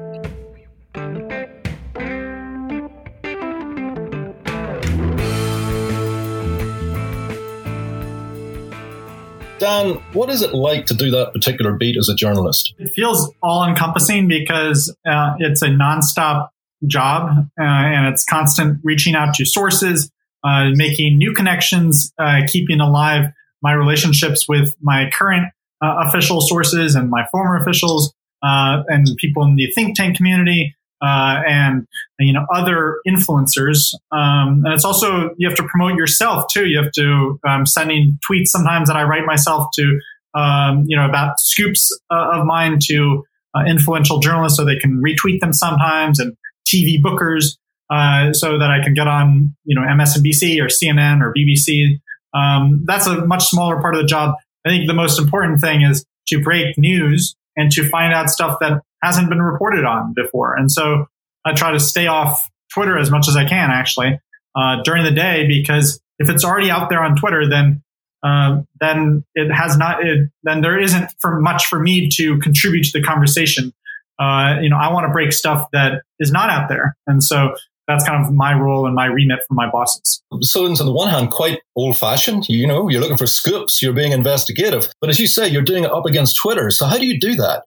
Dan, 9.66 9.94
what 10.12 10.30
is 10.30 10.42
it 10.42 10.54
like 10.54 10.86
to 10.86 10.94
do 10.94 11.10
that 11.10 11.32
particular 11.32 11.72
beat 11.72 11.96
as 11.96 12.08
a 12.08 12.14
journalist? 12.14 12.72
It 12.78 12.92
feels 12.92 13.32
all 13.42 13.66
encompassing 13.66 14.28
because 14.28 14.94
uh, 15.04 15.34
it's 15.40 15.60
a 15.60 15.66
nonstop 15.66 16.50
job 16.86 17.48
uh, 17.60 17.64
and 17.64 18.06
it's 18.06 18.24
constant 18.24 18.78
reaching 18.84 19.16
out 19.16 19.34
to 19.34 19.44
sources, 19.44 20.08
uh, 20.44 20.70
making 20.74 21.18
new 21.18 21.34
connections, 21.34 22.12
uh, 22.16 22.42
keeping 22.46 22.78
alive 22.80 23.32
my 23.60 23.72
relationships 23.72 24.46
with 24.48 24.72
my 24.80 25.10
current 25.12 25.46
uh, 25.82 26.04
official 26.06 26.40
sources 26.40 26.94
and 26.94 27.10
my 27.10 27.26
former 27.32 27.56
officials 27.56 28.14
uh, 28.44 28.84
and 28.86 29.08
people 29.16 29.42
in 29.42 29.56
the 29.56 29.68
think 29.72 29.96
tank 29.96 30.16
community 30.16 30.76
uh, 31.06 31.42
and 31.46 31.86
you 32.18 32.32
know 32.32 32.44
other 32.54 32.98
influencers. 33.06 33.94
Um, 34.10 34.62
and 34.64 34.72
it's 34.74 34.84
also 34.84 35.30
you 35.38 35.48
have 35.48 35.56
to 35.56 35.64
promote 35.64 35.96
yourself 35.96 36.46
too. 36.52 36.66
You 36.66 36.82
have 36.82 36.92
to 36.92 37.38
um, 37.48 37.66
sending 37.66 38.18
tweets 38.28 38.48
sometimes 38.48 38.88
that 38.88 38.96
I 38.96 39.04
write 39.04 39.24
myself 39.24 39.68
to 39.74 40.00
um, 40.34 40.84
you 40.86 40.96
know 40.96 41.06
about 41.06 41.38
scoops 41.38 41.96
uh, 42.10 42.30
of 42.34 42.44
mine 42.44 42.78
to 42.88 43.24
uh, 43.54 43.64
influential 43.66 44.18
journalists 44.18 44.56
so 44.58 44.64
they 44.64 44.78
can 44.78 45.02
retweet 45.02 45.40
them 45.40 45.52
sometimes 45.52 46.18
and 46.18 46.36
TV 46.66 47.00
bookers. 47.00 47.56
uh, 47.90 48.32
so 48.32 48.58
that 48.58 48.70
I 48.70 48.82
can 48.82 48.94
get 48.94 49.06
on, 49.06 49.54
you 49.64 49.78
know, 49.78 49.86
MSNBC 49.86 50.60
or 50.60 50.66
CNN 50.66 51.22
or 51.22 51.32
BBC. 51.32 52.00
Um, 52.34 52.82
that's 52.84 53.06
a 53.06 53.24
much 53.26 53.44
smaller 53.44 53.80
part 53.80 53.94
of 53.94 54.00
the 54.02 54.06
job. 54.06 54.34
I 54.66 54.70
think 54.70 54.86
the 54.86 54.94
most 54.94 55.18
important 55.20 55.60
thing 55.60 55.82
is 55.82 56.04
to 56.28 56.42
break 56.42 56.76
news 56.76 57.36
and 57.56 57.70
to 57.72 57.88
find 57.88 58.12
out 58.12 58.28
stuff 58.28 58.58
that 58.60 58.82
hasn't 59.06 59.28
been 59.28 59.40
reported 59.40 59.84
on 59.84 60.12
before. 60.14 60.54
And 60.56 60.70
so 60.70 61.06
I 61.44 61.52
try 61.52 61.72
to 61.72 61.80
stay 61.80 62.08
off 62.08 62.50
Twitter 62.74 62.98
as 62.98 63.10
much 63.10 63.28
as 63.28 63.36
I 63.36 63.48
can 63.48 63.70
actually 63.70 64.20
uh, 64.56 64.82
during 64.82 65.04
the 65.04 65.12
day 65.12 65.46
because 65.46 66.00
if 66.18 66.28
it's 66.28 66.44
already 66.44 66.70
out 66.70 66.90
there 66.90 67.02
on 67.02 67.16
Twitter, 67.16 67.48
then 67.48 67.82
uh, 68.22 68.62
then 68.80 69.24
it 69.34 69.52
has 69.52 69.76
not. 69.76 70.04
It, 70.04 70.30
then 70.42 70.60
there 70.60 70.80
isn't 70.80 71.10
for 71.20 71.38
much 71.40 71.66
for 71.66 71.78
me 71.78 72.08
to 72.16 72.38
contribute 72.40 72.84
to 72.84 72.98
the 72.98 73.02
conversation. 73.02 73.72
Uh, 74.18 74.56
you 74.60 74.70
know, 74.70 74.78
I 74.78 74.92
want 74.92 75.06
to 75.06 75.12
break 75.12 75.32
stuff 75.32 75.68
that 75.72 76.02
is 76.18 76.32
not 76.32 76.50
out 76.50 76.68
there, 76.68 76.96
and 77.06 77.22
so 77.22 77.54
that's 77.86 78.04
kind 78.04 78.24
of 78.24 78.32
my 78.32 78.58
role 78.58 78.86
and 78.86 78.94
my 78.94 79.06
remit 79.06 79.40
for 79.46 79.54
my 79.54 79.70
bosses. 79.70 80.22
So, 80.40 80.64
on 80.64 80.74
the 80.74 80.92
one 80.92 81.08
hand, 81.08 81.30
quite 81.30 81.60
old 81.76 81.96
fashioned. 81.96 82.48
You 82.48 82.66
know, 82.66 82.88
you're 82.88 83.00
looking 83.00 83.18
for 83.18 83.26
scoops, 83.26 83.80
you're 83.82 83.92
being 83.92 84.12
investigative, 84.12 84.88
but 85.00 85.10
as 85.10 85.20
you 85.20 85.26
say, 85.26 85.46
you're 85.46 85.62
doing 85.62 85.84
it 85.84 85.92
up 85.92 86.06
against 86.06 86.36
Twitter. 86.36 86.70
So, 86.70 86.86
how 86.86 86.98
do 86.98 87.06
you 87.06 87.20
do 87.20 87.36
that? 87.36 87.64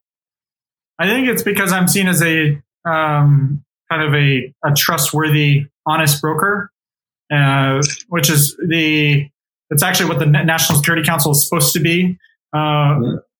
I 1.00 1.06
think 1.06 1.28
it's 1.28 1.42
because 1.42 1.72
I'm 1.72 1.88
seen 1.88 2.08
as 2.08 2.22
a 2.22 2.60
um, 2.84 3.64
kind 3.90 4.02
of 4.02 4.14
a, 4.14 4.54
a 4.62 4.74
trustworthy, 4.74 5.66
honest 5.86 6.20
broker, 6.20 6.70
uh, 7.32 7.80
which 8.08 8.28
is 8.28 8.54
the 8.56 9.26
it's 9.70 9.82
actually 9.82 10.10
what 10.10 10.18
the 10.18 10.26
National 10.26 10.76
Security 10.78 11.06
Council 11.06 11.32
is 11.32 11.48
supposed 11.48 11.72
to 11.72 11.80
be. 11.80 12.18
Uh, 12.52 12.98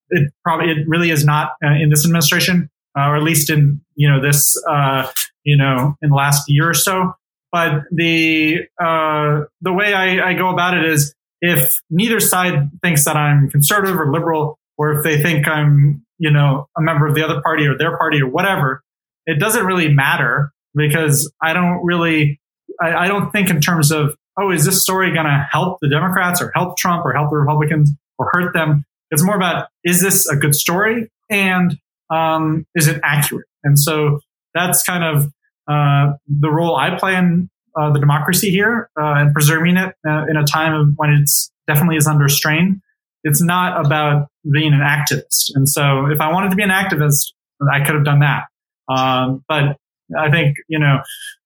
it 0.08 0.32
probably 0.42 0.70
it 0.70 0.88
really 0.88 1.10
is 1.10 1.24
not 1.24 1.52
uh, 1.62 1.72
in 1.72 1.90
this 1.90 2.06
administration, 2.06 2.70
uh, 2.98 3.02
or 3.02 3.16
at 3.16 3.22
least 3.22 3.50
in 3.50 3.82
you 3.94 4.08
know 4.08 4.22
this 4.22 4.56
uh, 4.66 5.10
you 5.44 5.58
know 5.58 5.96
in 6.00 6.08
the 6.08 6.16
last 6.16 6.44
year 6.48 6.70
or 6.70 6.74
so. 6.74 7.12
But 7.52 7.82
the 7.90 8.60
uh, 8.82 9.42
the 9.60 9.72
way 9.72 9.92
I, 9.92 10.30
I 10.30 10.32
go 10.32 10.48
about 10.48 10.78
it 10.78 10.86
is 10.86 11.14
if 11.42 11.74
neither 11.90 12.20
side 12.20 12.70
thinks 12.82 13.04
that 13.04 13.16
I'm 13.16 13.50
conservative 13.50 14.00
or 14.00 14.10
liberal, 14.10 14.58
or 14.78 14.92
if 14.92 15.04
they 15.04 15.20
think 15.20 15.46
I'm 15.46 16.06
you 16.20 16.30
know 16.30 16.68
a 16.78 16.80
member 16.80 17.06
of 17.06 17.16
the 17.16 17.24
other 17.24 17.42
party 17.42 17.66
or 17.66 17.76
their 17.76 17.96
party 17.96 18.22
or 18.22 18.28
whatever, 18.28 18.82
it 19.26 19.40
doesn't 19.40 19.66
really 19.66 19.92
matter 19.92 20.52
because 20.74 21.30
I 21.42 21.52
don't 21.52 21.84
really 21.84 22.40
I, 22.80 22.94
I 22.94 23.08
don't 23.08 23.32
think 23.32 23.50
in 23.50 23.60
terms 23.60 23.90
of 23.90 24.14
oh, 24.38 24.50
is 24.50 24.64
this 24.64 24.82
story 24.82 25.12
going 25.12 25.26
to 25.26 25.48
help 25.50 25.78
the 25.80 25.88
Democrats 25.88 26.40
or 26.40 26.52
help 26.54 26.76
Trump 26.76 27.04
or 27.04 27.12
help 27.12 27.30
the 27.30 27.36
Republicans 27.36 27.90
or 28.18 28.30
hurt 28.32 28.54
them? 28.54 28.84
It's 29.10 29.24
more 29.24 29.36
about 29.36 29.68
is 29.82 30.00
this 30.00 30.28
a 30.28 30.36
good 30.36 30.54
story 30.54 31.10
and 31.28 31.76
um, 32.10 32.66
is 32.74 32.86
it 32.86 33.00
accurate? 33.02 33.46
And 33.64 33.78
so 33.78 34.20
that's 34.54 34.82
kind 34.82 35.04
of 35.04 35.32
uh, 35.68 36.16
the 36.28 36.50
role 36.50 36.76
I 36.76 36.96
play 36.98 37.14
in 37.14 37.48
uh, 37.78 37.92
the 37.92 38.00
democracy 38.00 38.50
here 38.50 38.90
uh, 39.00 39.14
and 39.16 39.32
preserving 39.32 39.76
it 39.76 39.94
uh, 40.06 40.24
in 40.28 40.36
a 40.36 40.44
time 40.44 40.94
when 40.96 41.10
it's 41.10 41.50
definitely 41.66 41.96
is 41.96 42.06
under 42.06 42.28
strain. 42.28 42.82
It's 43.24 43.42
not 43.42 43.84
about 43.84 44.28
being 44.50 44.72
an 44.72 44.80
activist. 44.80 45.50
And 45.54 45.68
so 45.68 46.06
if 46.06 46.20
I 46.20 46.32
wanted 46.32 46.50
to 46.50 46.56
be 46.56 46.62
an 46.62 46.70
activist, 46.70 47.32
I 47.70 47.84
could 47.84 47.94
have 47.94 48.04
done 48.04 48.20
that. 48.20 48.44
Um, 48.88 49.44
but 49.48 49.76
I 50.18 50.30
think, 50.30 50.56
you 50.68 50.78
know, 50.78 51.00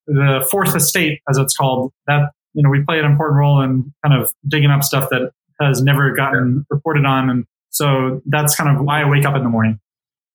the 0.06 0.46
fourth 0.50 0.74
estate, 0.76 1.20
as 1.28 1.38
it's 1.38 1.56
called, 1.56 1.92
that 2.06 2.30
you 2.54 2.62
know, 2.62 2.70
we 2.70 2.82
play 2.84 2.98
an 2.98 3.04
important 3.04 3.38
role 3.38 3.60
in 3.60 3.92
kind 4.04 4.20
of 4.20 4.32
digging 4.48 4.70
up 4.70 4.82
stuff 4.82 5.10
that 5.10 5.32
has 5.60 5.82
never 5.82 6.14
gotten 6.14 6.64
reported 6.70 7.04
on. 7.04 7.28
And 7.28 7.44
so 7.70 8.22
that's 8.26 8.54
kind 8.54 8.74
of 8.74 8.84
why 8.84 9.02
I 9.02 9.08
wake 9.08 9.24
up 9.24 9.36
in 9.36 9.42
the 9.42 9.48
morning. 9.48 9.80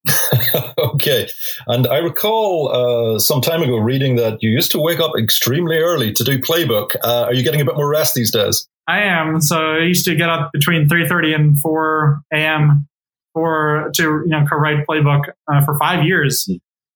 okay. 0.78 1.28
And 1.68 1.88
I 1.88 1.98
recall 1.98 2.70
uh, 3.16 3.20
some 3.20 3.42
time 3.42 3.62
ago 3.62 3.78
reading 3.78 4.16
that 4.18 4.38
you 4.42 4.50
used 4.50 4.72
to 4.72 4.80
wake 4.80 5.00
up 5.00 5.12
extremely 5.18 5.78
early 5.78 6.14
to 6.14 6.24
do 6.24 6.40
playbook. 6.40 6.96
Uh, 7.02 7.24
are 7.24 7.34
you 7.34 7.44
getting 7.44 7.62
a 7.62 7.66
bit 7.66 7.76
more 7.76 7.90
rest 7.90 8.16
these 8.16 8.32
days? 8.32 8.68
I 8.90 9.02
am. 9.04 9.40
So 9.40 9.76
I 9.76 9.84
used 9.84 10.06
to 10.06 10.16
get 10.16 10.30
up 10.30 10.50
between 10.52 10.90
3.30 10.90 11.36
and 11.36 11.62
4 11.62 12.22
a.m. 12.34 12.88
for 13.34 13.92
to 13.94 14.02
you 14.02 14.24
know 14.26 14.46
co-write 14.50 14.88
playbook 14.88 15.26
uh, 15.52 15.64
for 15.64 15.78
five 15.78 16.04
years. 16.06 16.50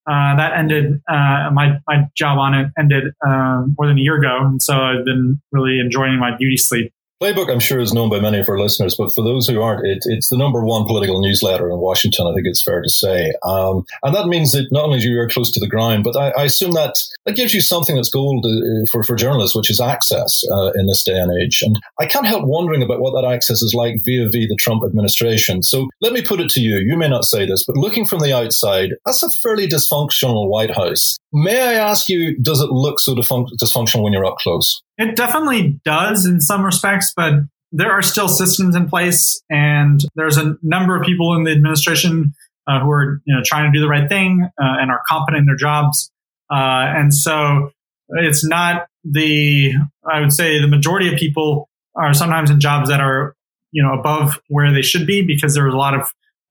Uh, 0.06 0.36
that 0.36 0.54
ended. 0.56 1.00
Uh, 1.08 1.50
my 1.52 1.78
my 1.86 2.08
job 2.16 2.38
on 2.38 2.52
it 2.52 2.66
ended 2.76 3.04
uh, 3.24 3.62
more 3.78 3.86
than 3.86 3.96
a 3.96 4.00
year 4.00 4.18
ago, 4.18 4.38
and 4.40 4.60
so 4.60 4.74
I've 4.74 5.04
been 5.04 5.40
really 5.52 5.78
enjoying 5.78 6.18
my 6.18 6.36
beauty 6.36 6.56
sleep. 6.56 6.92
Playbook, 7.24 7.50
I'm 7.50 7.58
sure, 7.58 7.80
is 7.80 7.94
known 7.94 8.10
by 8.10 8.20
many 8.20 8.38
of 8.38 8.50
our 8.50 8.58
listeners, 8.58 8.96
but 8.96 9.14
for 9.14 9.24
those 9.24 9.48
who 9.48 9.62
aren't, 9.62 9.86
it, 9.86 10.00
it's 10.04 10.28
the 10.28 10.36
number 10.36 10.62
one 10.62 10.84
political 10.84 11.22
newsletter 11.22 11.70
in 11.70 11.78
Washington. 11.78 12.26
I 12.26 12.34
think 12.34 12.46
it's 12.46 12.62
fair 12.62 12.82
to 12.82 12.90
say, 12.90 13.32
um, 13.42 13.86
and 14.02 14.14
that 14.14 14.26
means 14.26 14.52
that 14.52 14.68
not 14.70 14.84
only 14.84 15.00
do 15.00 15.08
you 15.08 15.18
are 15.20 15.28
close 15.30 15.50
to 15.52 15.60
the 15.60 15.66
ground, 15.66 16.04
but 16.04 16.16
I, 16.18 16.32
I, 16.38 16.44
assume 16.44 16.72
that 16.72 16.98
that 17.24 17.34
gives 17.34 17.54
you 17.54 17.62
something 17.62 17.96
that's 17.96 18.10
gold 18.10 18.44
uh, 18.44 18.84
for 18.92 19.02
for 19.04 19.16
journalists, 19.16 19.56
which 19.56 19.70
is 19.70 19.80
access 19.80 20.44
uh, 20.52 20.72
in 20.74 20.86
this 20.86 21.02
day 21.02 21.18
and 21.18 21.32
age. 21.40 21.62
And 21.62 21.80
I 21.98 22.04
can't 22.04 22.26
help 22.26 22.44
wondering 22.44 22.82
about 22.82 23.00
what 23.00 23.18
that 23.18 23.26
access 23.26 23.62
is 23.62 23.72
like 23.72 23.94
via 24.04 24.28
via 24.28 24.46
the 24.46 24.56
Trump 24.56 24.82
administration. 24.84 25.62
So 25.62 25.88
let 26.02 26.12
me 26.12 26.20
put 26.20 26.40
it 26.40 26.50
to 26.50 26.60
you: 26.60 26.76
you 26.76 26.98
may 26.98 27.08
not 27.08 27.24
say 27.24 27.46
this, 27.46 27.64
but 27.64 27.78
looking 27.78 28.04
from 28.04 28.18
the 28.18 28.36
outside, 28.36 28.90
that's 29.06 29.22
a 29.22 29.30
fairly 29.42 29.66
dysfunctional 29.66 30.50
White 30.50 30.76
House. 30.76 31.16
May 31.32 31.58
I 31.58 31.72
ask 31.72 32.10
you, 32.10 32.36
does 32.38 32.60
it 32.60 32.70
look 32.70 33.00
so 33.00 33.14
dysfunctional 33.14 34.02
when 34.02 34.12
you're 34.12 34.26
up 34.26 34.36
close? 34.36 34.82
It 34.96 35.16
definitely 35.16 35.80
does 35.84 36.26
in 36.26 36.40
some 36.40 36.64
respects, 36.64 37.12
but 37.16 37.34
there 37.72 37.90
are 37.90 38.02
still 38.02 38.28
systems 38.28 38.76
in 38.76 38.88
place, 38.88 39.42
and 39.50 40.00
there's 40.14 40.36
a 40.36 40.56
number 40.62 40.96
of 40.96 41.04
people 41.04 41.34
in 41.34 41.42
the 41.42 41.50
administration 41.50 42.34
uh, 42.66 42.80
who 42.80 42.90
are 42.90 43.20
you 43.24 43.34
know 43.34 43.42
trying 43.44 43.70
to 43.70 43.76
do 43.76 43.82
the 43.82 43.88
right 43.88 44.08
thing 44.08 44.42
uh, 44.44 44.76
and 44.80 44.90
are 44.90 45.02
competent 45.08 45.40
in 45.40 45.46
their 45.46 45.56
jobs. 45.56 46.10
Uh, 46.50 46.86
and 46.96 47.12
so 47.12 47.72
it's 48.08 48.46
not 48.46 48.86
the 49.02 49.72
I 50.08 50.20
would 50.20 50.32
say 50.32 50.60
the 50.60 50.68
majority 50.68 51.12
of 51.12 51.18
people 51.18 51.68
are 51.96 52.14
sometimes 52.14 52.50
in 52.50 52.60
jobs 52.60 52.88
that 52.88 53.00
are 53.00 53.34
you 53.72 53.82
know 53.82 53.92
above 53.92 54.40
where 54.48 54.72
they 54.72 54.82
should 54.82 55.06
be 55.06 55.22
because 55.22 55.54
there's 55.54 55.74
a 55.74 55.76
lot 55.76 55.94
of 55.94 56.02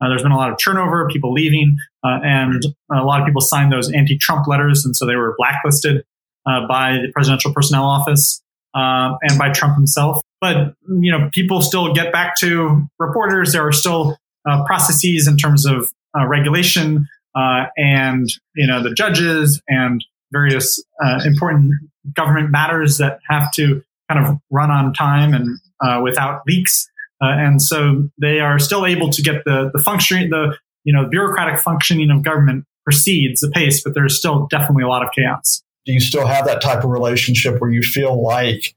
uh, 0.02 0.10
there's 0.10 0.24
been 0.24 0.34
a 0.34 0.38
lot 0.38 0.52
of 0.52 0.58
turnover, 0.62 1.08
people 1.08 1.32
leaving, 1.32 1.78
uh, 2.04 2.20
and 2.24 2.62
a 2.92 3.04
lot 3.04 3.22
of 3.22 3.26
people 3.26 3.42
signed 3.42 3.72
those 3.72 3.90
anti-Trump 3.92 4.48
letters, 4.48 4.84
and 4.84 4.96
so 4.96 5.06
they 5.06 5.16
were 5.16 5.34
blacklisted 5.38 6.04
uh, 6.46 6.68
by 6.68 6.94
the 6.94 7.12
Presidential 7.14 7.54
Personnel 7.54 7.86
Office 7.86 8.42
uh, 8.76 9.16
and 9.22 9.38
by 9.38 9.50
Trump 9.52 9.76
himself. 9.76 10.22
But 10.42 10.76
you 10.88 11.12
know, 11.12 11.30
people 11.32 11.62
still 11.62 11.94
get 11.94 12.12
back 12.12 12.36
to 12.40 12.88
reporters. 13.00 13.54
There 13.54 13.66
are 13.66 13.72
still 13.72 14.18
uh, 14.48 14.66
processes 14.66 15.28
in 15.28 15.38
terms 15.38 15.66
of 15.66 15.94
uh, 16.18 16.28
regulation 16.28 17.08
uh, 17.36 17.66
and 17.78 18.28
you 18.56 18.68
know 18.68 18.84
the 18.84 18.94
judges 18.94 19.62
and 19.68 20.04
various 20.32 20.84
uh, 21.04 21.22
important 21.26 21.72
government 22.16 22.52
matters 22.52 22.98
that 22.98 23.20
have 23.30 23.52
to 23.54 23.82
kind 24.12 24.26
of 24.26 24.38
run 24.52 24.70
on 24.70 24.94
time 24.94 25.34
and 25.34 25.60
without 26.04 26.42
leaks. 26.48 26.90
and 27.22 27.62
so 27.62 28.10
they 28.20 28.40
are 28.40 28.60
still 28.60 28.86
able 28.86 29.10
to 29.10 29.22
get 29.22 29.44
the 29.46 29.72
the 29.74 29.82
functioning 29.82 30.30
the 30.30 30.58
you 30.84 30.94
know 30.94 31.08
bureaucratic 31.08 31.60
functioning 31.60 32.12
of 32.12 32.22
government 32.24 32.66
proceeds 32.84 33.42
apace, 33.44 33.82
but 33.82 33.94
there's 33.94 34.18
still 34.18 34.46
definitely 34.48 34.84
a 34.84 34.88
lot 34.88 35.06
of 35.06 35.10
chaos 35.14 35.64
do 35.86 35.94
you 35.94 36.00
still 36.00 36.26
have 36.26 36.46
that 36.46 36.62
type 36.62 36.84
of 36.84 36.90
relationship 36.90 37.60
where 37.60 37.70
you 37.70 37.82
feel 37.82 38.22
like 38.22 38.76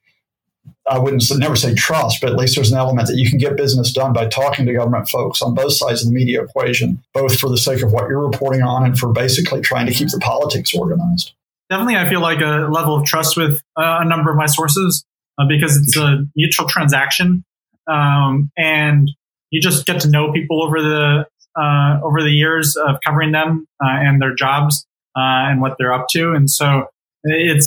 I 0.88 0.98
wouldn't 0.98 1.24
never 1.38 1.56
say 1.56 1.74
trust, 1.74 2.20
but 2.20 2.30
at 2.30 2.36
least 2.36 2.54
there's 2.54 2.70
an 2.70 2.78
element 2.78 3.08
that 3.08 3.16
you 3.16 3.28
can 3.28 3.38
get 3.38 3.56
business 3.56 3.92
done 3.92 4.12
by 4.12 4.26
talking 4.28 4.66
to 4.66 4.72
government 4.72 5.08
folks 5.08 5.42
on 5.42 5.54
both 5.54 5.72
sides 5.72 6.02
of 6.02 6.08
the 6.08 6.14
media 6.14 6.42
equation, 6.42 7.02
both 7.12 7.38
for 7.38 7.48
the 7.48 7.58
sake 7.58 7.82
of 7.82 7.92
what 7.92 8.08
you're 8.08 8.24
reporting 8.24 8.62
on 8.62 8.84
and 8.84 8.98
for 8.98 9.12
basically 9.12 9.60
trying 9.60 9.86
to 9.86 9.92
keep 9.92 10.08
the 10.08 10.18
politics 10.18 10.74
organized. 10.74 11.32
Definitely, 11.68 11.96
I 11.96 12.08
feel 12.08 12.20
like 12.20 12.40
a 12.40 12.68
level 12.70 12.96
of 12.96 13.04
trust 13.04 13.36
with 13.36 13.60
uh, 13.76 13.98
a 14.00 14.04
number 14.04 14.30
of 14.30 14.36
my 14.36 14.46
sources 14.46 15.04
uh, 15.38 15.46
because 15.48 15.76
it's 15.76 15.96
a 15.96 16.24
mutual 16.36 16.68
transaction, 16.68 17.44
um, 17.88 18.52
and 18.56 19.10
you 19.50 19.60
just 19.60 19.86
get 19.86 20.00
to 20.02 20.08
know 20.08 20.32
people 20.32 20.62
over 20.62 20.80
the 20.80 21.26
uh, 21.60 22.00
over 22.04 22.22
the 22.22 22.30
years 22.30 22.76
of 22.76 22.98
covering 23.04 23.32
them 23.32 23.66
uh, 23.82 23.88
and 23.88 24.22
their 24.22 24.34
jobs 24.34 24.86
uh, 25.16 25.50
and 25.50 25.60
what 25.60 25.76
they're 25.78 25.92
up 25.92 26.06
to, 26.10 26.32
and 26.34 26.48
so 26.48 26.88
it's 27.26 27.66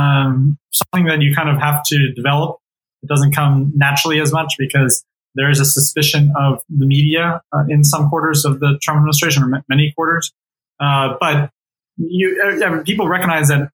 um, 0.00 0.58
something 0.70 1.06
that 1.06 1.22
you 1.22 1.34
kind 1.34 1.48
of 1.48 1.58
have 1.58 1.82
to 1.86 2.12
develop. 2.14 2.58
It 3.02 3.08
doesn't 3.08 3.32
come 3.32 3.72
naturally 3.76 4.20
as 4.20 4.32
much 4.32 4.54
because 4.58 5.04
there 5.34 5.50
is 5.50 5.60
a 5.60 5.64
suspicion 5.64 6.32
of 6.36 6.60
the 6.68 6.86
media 6.86 7.40
uh, 7.52 7.64
in 7.68 7.84
some 7.84 8.08
quarters 8.08 8.44
of 8.44 8.60
the 8.60 8.78
Trump 8.82 8.98
administration, 8.98 9.42
or 9.42 9.62
many 9.68 9.92
quarters. 9.94 10.32
Uh, 10.80 11.14
but 11.20 11.50
you, 11.96 12.60
uh, 12.64 12.82
people 12.82 13.08
recognize 13.08 13.48
that 13.48 13.70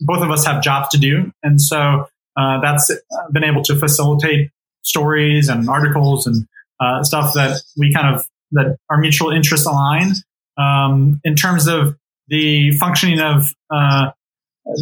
both 0.00 0.22
of 0.22 0.30
us 0.30 0.44
have 0.44 0.62
jobs 0.62 0.88
to 0.90 0.98
do, 0.98 1.32
and 1.42 1.60
so 1.60 2.06
uh, 2.36 2.60
that's 2.60 2.90
been 3.32 3.44
able 3.44 3.62
to 3.62 3.76
facilitate 3.76 4.50
stories 4.82 5.48
and 5.48 5.68
articles 5.68 6.26
and 6.26 6.46
uh, 6.80 7.02
stuff 7.02 7.34
that 7.34 7.60
we 7.76 7.92
kind 7.92 8.14
of 8.14 8.26
that 8.52 8.76
our 8.90 8.98
mutual 8.98 9.30
interests 9.30 9.66
align. 9.66 10.12
Um, 10.56 11.20
in 11.22 11.36
terms 11.36 11.68
of 11.68 11.96
the 12.28 12.72
functioning 12.72 13.20
of 13.20 13.54
uh, 13.70 14.10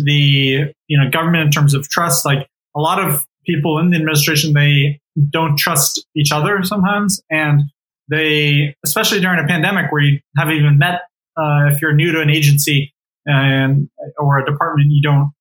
the 0.05 0.73
you 0.89 0.99
know 0.99 1.11
government 1.11 1.45
in 1.45 1.51
terms 1.51 1.75
of 1.75 1.89
trust. 1.89 2.25
Like 2.25 2.49
a 2.77 2.81
lot 2.81 2.99
of 2.99 3.27
people 3.45 3.79
in 3.79 3.91
the 3.91 3.97
administration, 3.97 4.53
they 4.53 5.01
don't 5.31 5.57
trust 5.59 6.05
each 6.17 6.33
other 6.33 6.63
sometimes, 6.63 7.21
and 7.31 7.63
they, 8.09 8.75
especially 8.85 9.21
during 9.21 9.43
a 9.43 9.47
pandemic 9.47 9.91
where 9.91 10.03
you 10.03 10.21
haven't 10.37 10.55
even 10.55 10.79
met, 10.79 11.03
uh, 11.37 11.67
if 11.73 11.81
you're 11.83 11.93
new 11.93 12.13
to 12.13 12.21
an 12.21 12.31
agency 12.31 12.93
and 13.25 13.89
or 14.19 14.39
a 14.39 14.47
department 14.47 14.91
you 14.91 15.03
don't 15.03 15.33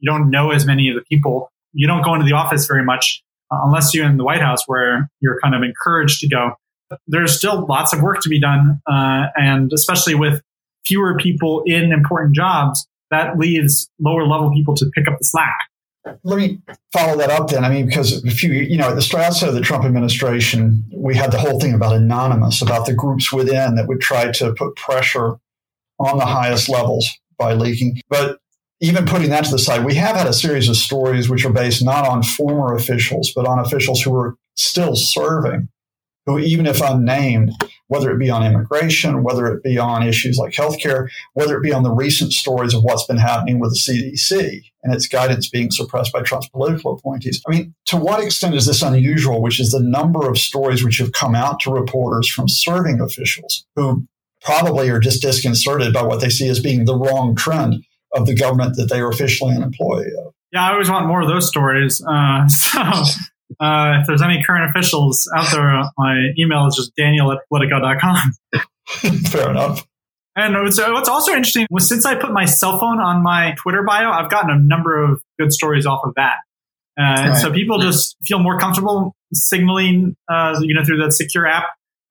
you 0.00 0.10
don't 0.10 0.30
know 0.30 0.50
as 0.50 0.66
many 0.66 0.88
of 0.88 0.94
the 0.94 1.02
people. 1.02 1.50
You 1.72 1.86
don't 1.86 2.02
go 2.02 2.14
into 2.14 2.26
the 2.26 2.32
office 2.32 2.66
very 2.66 2.84
much 2.84 3.22
uh, 3.50 3.58
unless 3.64 3.94
you're 3.94 4.06
in 4.06 4.16
the 4.16 4.24
White 4.24 4.40
House 4.40 4.62
where 4.66 5.10
you're 5.20 5.38
kind 5.40 5.54
of 5.54 5.62
encouraged 5.62 6.20
to 6.20 6.28
go. 6.28 6.52
There's 7.06 7.36
still 7.36 7.66
lots 7.66 7.92
of 7.92 8.02
work 8.02 8.20
to 8.22 8.28
be 8.28 8.40
done, 8.40 8.80
uh, 8.90 9.26
and 9.36 9.72
especially 9.72 10.14
with 10.14 10.42
fewer 10.84 11.16
people 11.16 11.62
in 11.64 11.92
important 11.92 12.34
jobs, 12.34 12.86
that 13.10 13.38
leaves 13.38 13.90
lower 13.98 14.26
level 14.26 14.52
people 14.52 14.74
to 14.76 14.86
pick 14.94 15.08
up 15.08 15.18
the 15.18 15.24
slack. 15.24 15.56
Let 16.24 16.38
me 16.38 16.60
follow 16.92 17.16
that 17.18 17.30
up 17.30 17.50
then. 17.50 17.64
I 17.64 17.68
mean, 17.68 17.86
because 17.86 18.24
a 18.24 18.30
few, 18.30 18.52
you 18.52 18.78
know, 18.78 18.88
at 18.88 18.94
the 18.94 19.02
start 19.02 19.42
of 19.42 19.54
the 19.54 19.60
Trump 19.60 19.84
administration, 19.84 20.84
we 20.94 21.14
had 21.14 21.30
the 21.30 21.38
whole 21.38 21.60
thing 21.60 21.74
about 21.74 21.94
anonymous, 21.94 22.62
about 22.62 22.86
the 22.86 22.94
groups 22.94 23.32
within 23.32 23.74
that 23.74 23.86
would 23.86 24.00
try 24.00 24.32
to 24.32 24.54
put 24.54 24.76
pressure 24.76 25.36
on 25.98 26.16
the 26.16 26.24
highest 26.24 26.68
levels 26.70 27.08
by 27.38 27.52
leaking. 27.52 28.00
But 28.08 28.38
even 28.80 29.04
putting 29.04 29.28
that 29.30 29.44
to 29.44 29.50
the 29.50 29.58
side, 29.58 29.84
we 29.84 29.94
have 29.96 30.16
had 30.16 30.26
a 30.26 30.32
series 30.32 30.68
of 30.68 30.76
stories 30.76 31.28
which 31.28 31.44
are 31.44 31.52
based 31.52 31.84
not 31.84 32.08
on 32.08 32.22
former 32.22 32.74
officials, 32.74 33.32
but 33.36 33.46
on 33.46 33.58
officials 33.58 34.00
who 34.00 34.14
are 34.16 34.36
still 34.56 34.96
serving, 34.96 35.68
who, 36.24 36.38
even 36.38 36.66
if 36.66 36.80
unnamed, 36.80 37.52
whether 37.90 38.12
it 38.12 38.18
be 38.18 38.30
on 38.30 38.46
immigration, 38.46 39.24
whether 39.24 39.46
it 39.48 39.64
be 39.64 39.76
on 39.76 40.06
issues 40.06 40.38
like 40.38 40.52
healthcare, 40.52 41.08
whether 41.34 41.56
it 41.56 41.62
be 41.62 41.72
on 41.72 41.82
the 41.82 41.90
recent 41.90 42.32
stories 42.32 42.72
of 42.72 42.84
what's 42.84 43.04
been 43.04 43.16
happening 43.16 43.58
with 43.58 43.72
the 43.72 43.78
CDC 43.80 44.62
and 44.84 44.94
its 44.94 45.08
guidance 45.08 45.50
being 45.50 45.72
suppressed 45.72 46.12
by 46.12 46.22
Trump's 46.22 46.48
political 46.50 46.94
appointees. 46.94 47.42
I 47.48 47.50
mean, 47.50 47.74
to 47.86 47.96
what 47.96 48.22
extent 48.22 48.54
is 48.54 48.64
this 48.64 48.80
unusual, 48.80 49.42
which 49.42 49.58
is 49.58 49.72
the 49.72 49.82
number 49.82 50.30
of 50.30 50.38
stories 50.38 50.84
which 50.84 50.98
have 50.98 51.10
come 51.10 51.34
out 51.34 51.58
to 51.60 51.72
reporters 51.72 52.28
from 52.28 52.48
serving 52.48 53.00
officials 53.00 53.66
who 53.74 54.06
probably 54.40 54.88
are 54.88 55.00
just 55.00 55.20
disconcerted 55.20 55.92
by 55.92 56.02
what 56.02 56.20
they 56.20 56.30
see 56.30 56.48
as 56.48 56.60
being 56.60 56.84
the 56.84 56.96
wrong 56.96 57.34
trend 57.34 57.84
of 58.14 58.26
the 58.26 58.36
government 58.36 58.76
that 58.76 58.88
they 58.88 59.00
are 59.00 59.10
officially 59.10 59.52
an 59.52 59.64
employee 59.64 60.12
of. 60.24 60.32
Yeah, 60.52 60.68
I 60.68 60.72
always 60.72 60.88
want 60.88 61.08
more 61.08 61.22
of 61.22 61.28
those 61.28 61.48
stories. 61.48 62.00
Uh, 62.08 62.46
so 62.48 62.80
uh, 63.58 63.98
if 64.00 64.06
there's 64.06 64.22
any 64.22 64.42
current 64.42 64.70
officials 64.70 65.28
out 65.36 65.50
there, 65.52 65.82
my 65.98 66.28
email 66.38 66.66
is 66.66 66.76
just 66.76 66.94
daniel 66.96 67.32
at 67.32 67.38
politico.com. 67.48 68.16
Fair 69.30 69.50
enough. 69.50 69.86
And 70.36 70.54
what's, 70.62 70.78
what's 70.78 71.08
also 71.08 71.32
interesting 71.32 71.66
was 71.70 71.88
since 71.88 72.06
I 72.06 72.14
put 72.14 72.32
my 72.32 72.44
cell 72.44 72.78
phone 72.78 73.00
on 73.00 73.22
my 73.22 73.54
Twitter 73.58 73.82
bio, 73.86 74.10
I've 74.10 74.30
gotten 74.30 74.50
a 74.50 74.58
number 74.58 75.02
of 75.02 75.20
good 75.38 75.52
stories 75.52 75.86
off 75.86 76.00
of 76.04 76.14
that. 76.14 76.36
Uh, 76.98 77.02
right. 77.02 77.26
And 77.28 77.38
so 77.38 77.52
people 77.52 77.78
just 77.78 78.16
feel 78.24 78.38
more 78.38 78.58
comfortable 78.58 79.14
signaling, 79.32 80.16
uh, 80.30 80.58
you 80.60 80.74
know, 80.74 80.84
through 80.84 80.98
that 80.98 81.12
secure 81.12 81.46
app 81.46 81.64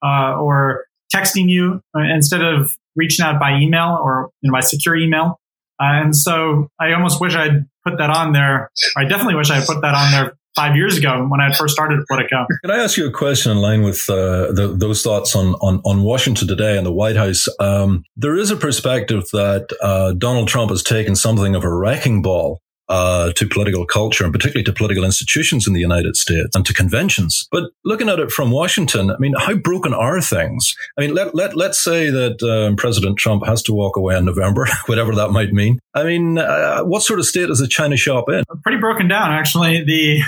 uh, 0.03 0.35
or 0.37 0.85
texting 1.13 1.49
you 1.49 1.81
uh, 1.97 2.01
instead 2.01 2.43
of 2.43 2.77
reaching 2.95 3.25
out 3.25 3.39
by 3.39 3.57
email 3.57 3.97
or 4.01 4.29
you 4.41 4.51
know, 4.51 4.53
by 4.53 4.61
secure 4.61 4.95
email. 4.95 5.39
Uh, 5.81 6.03
and 6.03 6.15
so 6.15 6.67
I 6.79 6.93
almost 6.93 7.21
wish 7.21 7.35
I'd 7.35 7.65
put 7.85 7.97
that 7.99 8.09
on 8.09 8.33
there. 8.33 8.69
I 8.97 9.05
definitely 9.05 9.35
wish 9.35 9.49
I 9.49 9.55
had 9.55 9.65
put 9.65 9.81
that 9.81 9.95
on 9.95 10.11
there 10.11 10.33
five 10.55 10.75
years 10.75 10.97
ago 10.97 11.25
when 11.27 11.41
I 11.41 11.53
first 11.53 11.73
started 11.73 12.03
Politico. 12.07 12.45
Can 12.61 12.71
I 12.71 12.77
ask 12.83 12.97
you 12.97 13.07
a 13.07 13.11
question 13.11 13.51
in 13.51 13.57
line 13.59 13.83
with 13.83 14.09
uh, 14.09 14.51
the, 14.51 14.75
those 14.75 15.01
thoughts 15.01 15.35
on, 15.35 15.55
on, 15.55 15.81
on, 15.85 16.03
Washington 16.03 16.47
today 16.47 16.77
and 16.77 16.85
the 16.85 16.91
White 16.91 17.15
House? 17.15 17.47
Um, 17.59 18.03
there 18.17 18.37
is 18.37 18.51
a 18.51 18.55
perspective 18.55 19.25
that 19.31 19.67
uh, 19.81 20.13
Donald 20.13 20.47
Trump 20.47 20.71
has 20.71 20.83
taken 20.83 21.15
something 21.15 21.55
of 21.55 21.63
a 21.63 21.73
wrecking 21.73 22.21
ball 22.21 22.61
uh, 22.89 23.31
to 23.33 23.47
political 23.47 23.85
culture 23.85 24.23
and 24.23 24.33
particularly 24.33 24.63
to 24.63 24.73
political 24.73 25.03
institutions 25.03 25.67
in 25.67 25.73
the 25.73 25.79
United 25.79 26.15
States 26.15 26.55
and 26.55 26.65
to 26.65 26.73
conventions. 26.73 27.47
But 27.51 27.65
looking 27.85 28.09
at 28.09 28.19
it 28.19 28.31
from 28.31 28.51
Washington, 28.51 29.11
I 29.11 29.17
mean, 29.19 29.35
how 29.37 29.55
broken 29.55 29.93
are 29.93 30.19
things? 30.21 30.75
I 30.97 31.01
mean, 31.01 31.13
let, 31.13 31.35
let, 31.35 31.55
let's 31.55 31.81
say 31.81 32.09
that 32.09 32.41
um, 32.41 32.75
President 32.75 33.17
Trump 33.17 33.45
has 33.45 33.61
to 33.63 33.73
walk 33.73 33.95
away 33.95 34.17
in 34.17 34.25
November, 34.25 34.67
whatever 34.87 35.13
that 35.15 35.29
might 35.29 35.53
mean. 35.53 35.79
I 35.93 36.03
mean, 36.03 36.37
uh, 36.37 36.81
what 36.83 37.03
sort 37.03 37.19
of 37.19 37.25
state 37.25 37.49
is 37.49 37.59
the 37.59 37.67
China 37.67 37.95
shop 37.95 38.29
in? 38.29 38.43
Pretty 38.63 38.79
broken 38.79 39.07
down, 39.07 39.31
actually. 39.31 39.83
The 39.83 40.21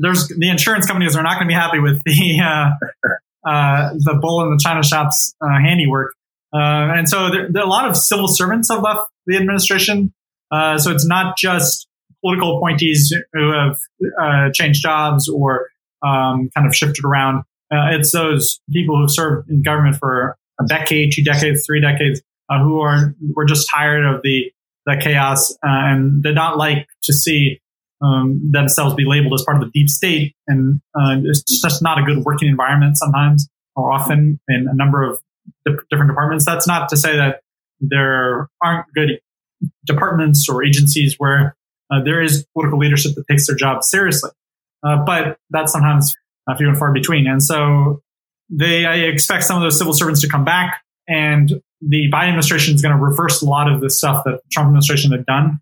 there's 0.00 0.28
the 0.28 0.50
insurance 0.50 0.86
companies 0.86 1.16
are 1.16 1.22
not 1.22 1.34
going 1.34 1.48
to 1.48 1.52
be 1.52 1.54
happy 1.54 1.78
with 1.78 2.02
the 2.04 2.40
uh, 2.44 3.48
uh, 3.48 3.90
the 3.94 4.18
bull 4.20 4.42
in 4.42 4.50
the 4.50 4.60
China 4.62 4.82
shop's 4.82 5.34
uh, 5.40 5.58
handiwork. 5.60 6.14
Uh, 6.52 6.96
and 6.96 7.08
so 7.08 7.30
there, 7.30 7.48
there, 7.50 7.62
a 7.62 7.66
lot 7.66 7.88
of 7.88 7.96
civil 7.96 8.28
servants 8.28 8.70
have 8.70 8.82
left 8.82 9.10
the 9.26 9.36
administration. 9.36 10.12
Uh, 10.50 10.78
so 10.78 10.90
it's 10.90 11.06
not 11.06 11.36
just 11.36 11.85
political 12.26 12.56
appointees 12.56 13.14
who 13.32 13.52
have 13.52 13.76
uh, 14.20 14.50
changed 14.52 14.82
jobs 14.82 15.28
or 15.28 15.68
um, 16.04 16.50
kind 16.56 16.66
of 16.66 16.74
shifted 16.74 17.04
around. 17.04 17.44
Uh, 17.72 17.90
it's 17.90 18.10
those 18.12 18.60
people 18.72 18.98
who've 18.98 19.10
served 19.10 19.48
in 19.48 19.62
government 19.62 19.96
for 19.96 20.36
a 20.60 20.66
decade, 20.66 21.12
two 21.12 21.22
decades, 21.22 21.64
three 21.64 21.80
decades, 21.80 22.20
uh, 22.50 22.62
who 22.62 22.80
are 22.80 23.14
were 23.34 23.44
just 23.44 23.68
tired 23.72 24.04
of 24.04 24.22
the 24.22 24.50
the 24.86 24.96
chaos 25.00 25.52
uh, 25.52 25.56
and 25.64 26.22
did 26.22 26.34
not 26.34 26.56
like 26.56 26.86
to 27.02 27.12
see 27.12 27.60
um, 28.02 28.40
themselves 28.52 28.94
be 28.94 29.04
labeled 29.04 29.34
as 29.34 29.44
part 29.44 29.56
of 29.56 29.62
the 29.64 29.70
deep 29.72 29.88
state. 29.88 30.34
And 30.46 30.80
uh, 30.94 31.16
it's 31.24 31.60
just 31.60 31.82
not 31.82 31.98
a 31.98 32.02
good 32.02 32.24
working 32.24 32.48
environment 32.48 32.96
sometimes 32.96 33.48
or 33.74 33.92
often 33.92 34.40
in 34.48 34.68
a 34.70 34.74
number 34.74 35.02
of 35.02 35.20
different 35.90 36.10
departments. 36.10 36.44
That's 36.44 36.66
not 36.66 36.88
to 36.90 36.96
say 36.96 37.16
that 37.16 37.40
there 37.80 38.48
aren't 38.62 38.86
good 38.94 39.20
departments 39.84 40.48
or 40.48 40.64
agencies 40.64 41.16
where 41.18 41.55
uh, 41.90 42.02
there 42.02 42.22
is 42.22 42.46
political 42.52 42.78
leadership 42.78 43.14
that 43.14 43.24
takes 43.28 43.46
their 43.46 43.56
job 43.56 43.82
seriously, 43.82 44.30
uh, 44.82 45.04
but 45.04 45.38
that's 45.50 45.72
sometimes 45.72 46.14
few 46.56 46.68
and 46.68 46.78
far 46.78 46.92
between. 46.92 47.26
And 47.26 47.42
so 47.42 48.02
they, 48.48 48.84
I 48.84 48.96
expect 48.96 49.44
some 49.44 49.56
of 49.56 49.62
those 49.62 49.78
civil 49.78 49.92
servants 49.92 50.20
to 50.20 50.28
come 50.28 50.44
back, 50.44 50.82
and 51.08 51.60
the 51.80 52.10
Biden 52.12 52.28
administration 52.28 52.74
is 52.74 52.82
going 52.82 52.96
to 52.96 53.02
reverse 53.02 53.42
a 53.42 53.46
lot 53.46 53.70
of 53.70 53.80
the 53.80 53.90
stuff 53.90 54.24
that 54.24 54.42
the 54.42 54.48
Trump 54.52 54.68
administration 54.68 55.12
had 55.12 55.26
done 55.26 55.60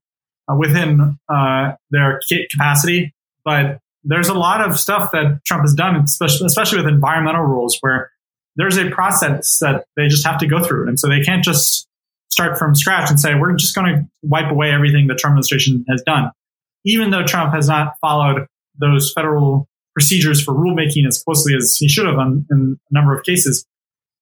uh, 0.50 0.54
within 0.54 1.18
uh, 1.28 1.72
their 1.90 2.20
capacity. 2.50 3.14
But 3.44 3.78
there's 4.04 4.28
a 4.28 4.34
lot 4.34 4.60
of 4.60 4.78
stuff 4.78 5.12
that 5.12 5.40
Trump 5.46 5.62
has 5.62 5.74
done, 5.74 5.96
especially, 5.96 6.46
especially 6.46 6.78
with 6.78 6.88
environmental 6.88 7.42
rules, 7.42 7.78
where 7.80 8.10
there's 8.56 8.76
a 8.76 8.90
process 8.90 9.58
that 9.60 9.86
they 9.96 10.08
just 10.08 10.26
have 10.26 10.38
to 10.38 10.46
go 10.46 10.62
through, 10.62 10.88
and 10.88 11.00
so 11.00 11.08
they 11.08 11.20
can't 11.20 11.42
just 11.42 11.88
start 12.34 12.58
from 12.58 12.74
scratch 12.74 13.08
and 13.08 13.20
say, 13.20 13.36
we're 13.36 13.54
just 13.54 13.76
going 13.76 13.94
to 13.94 14.04
wipe 14.22 14.50
away 14.50 14.72
everything 14.72 15.06
the 15.06 15.14
Trump 15.14 15.34
administration 15.34 15.84
has 15.88 16.02
done. 16.04 16.32
Even 16.84 17.10
though 17.10 17.24
Trump 17.24 17.54
has 17.54 17.68
not 17.68 17.94
followed 18.00 18.46
those 18.76 19.12
federal 19.12 19.68
procedures 19.92 20.42
for 20.42 20.52
rulemaking 20.52 21.06
as 21.06 21.22
closely 21.22 21.54
as 21.54 21.76
he 21.78 21.88
should 21.88 22.06
have 22.06 22.18
on, 22.18 22.44
in 22.50 22.76
a 22.90 22.94
number 22.94 23.16
of 23.16 23.24
cases, 23.24 23.64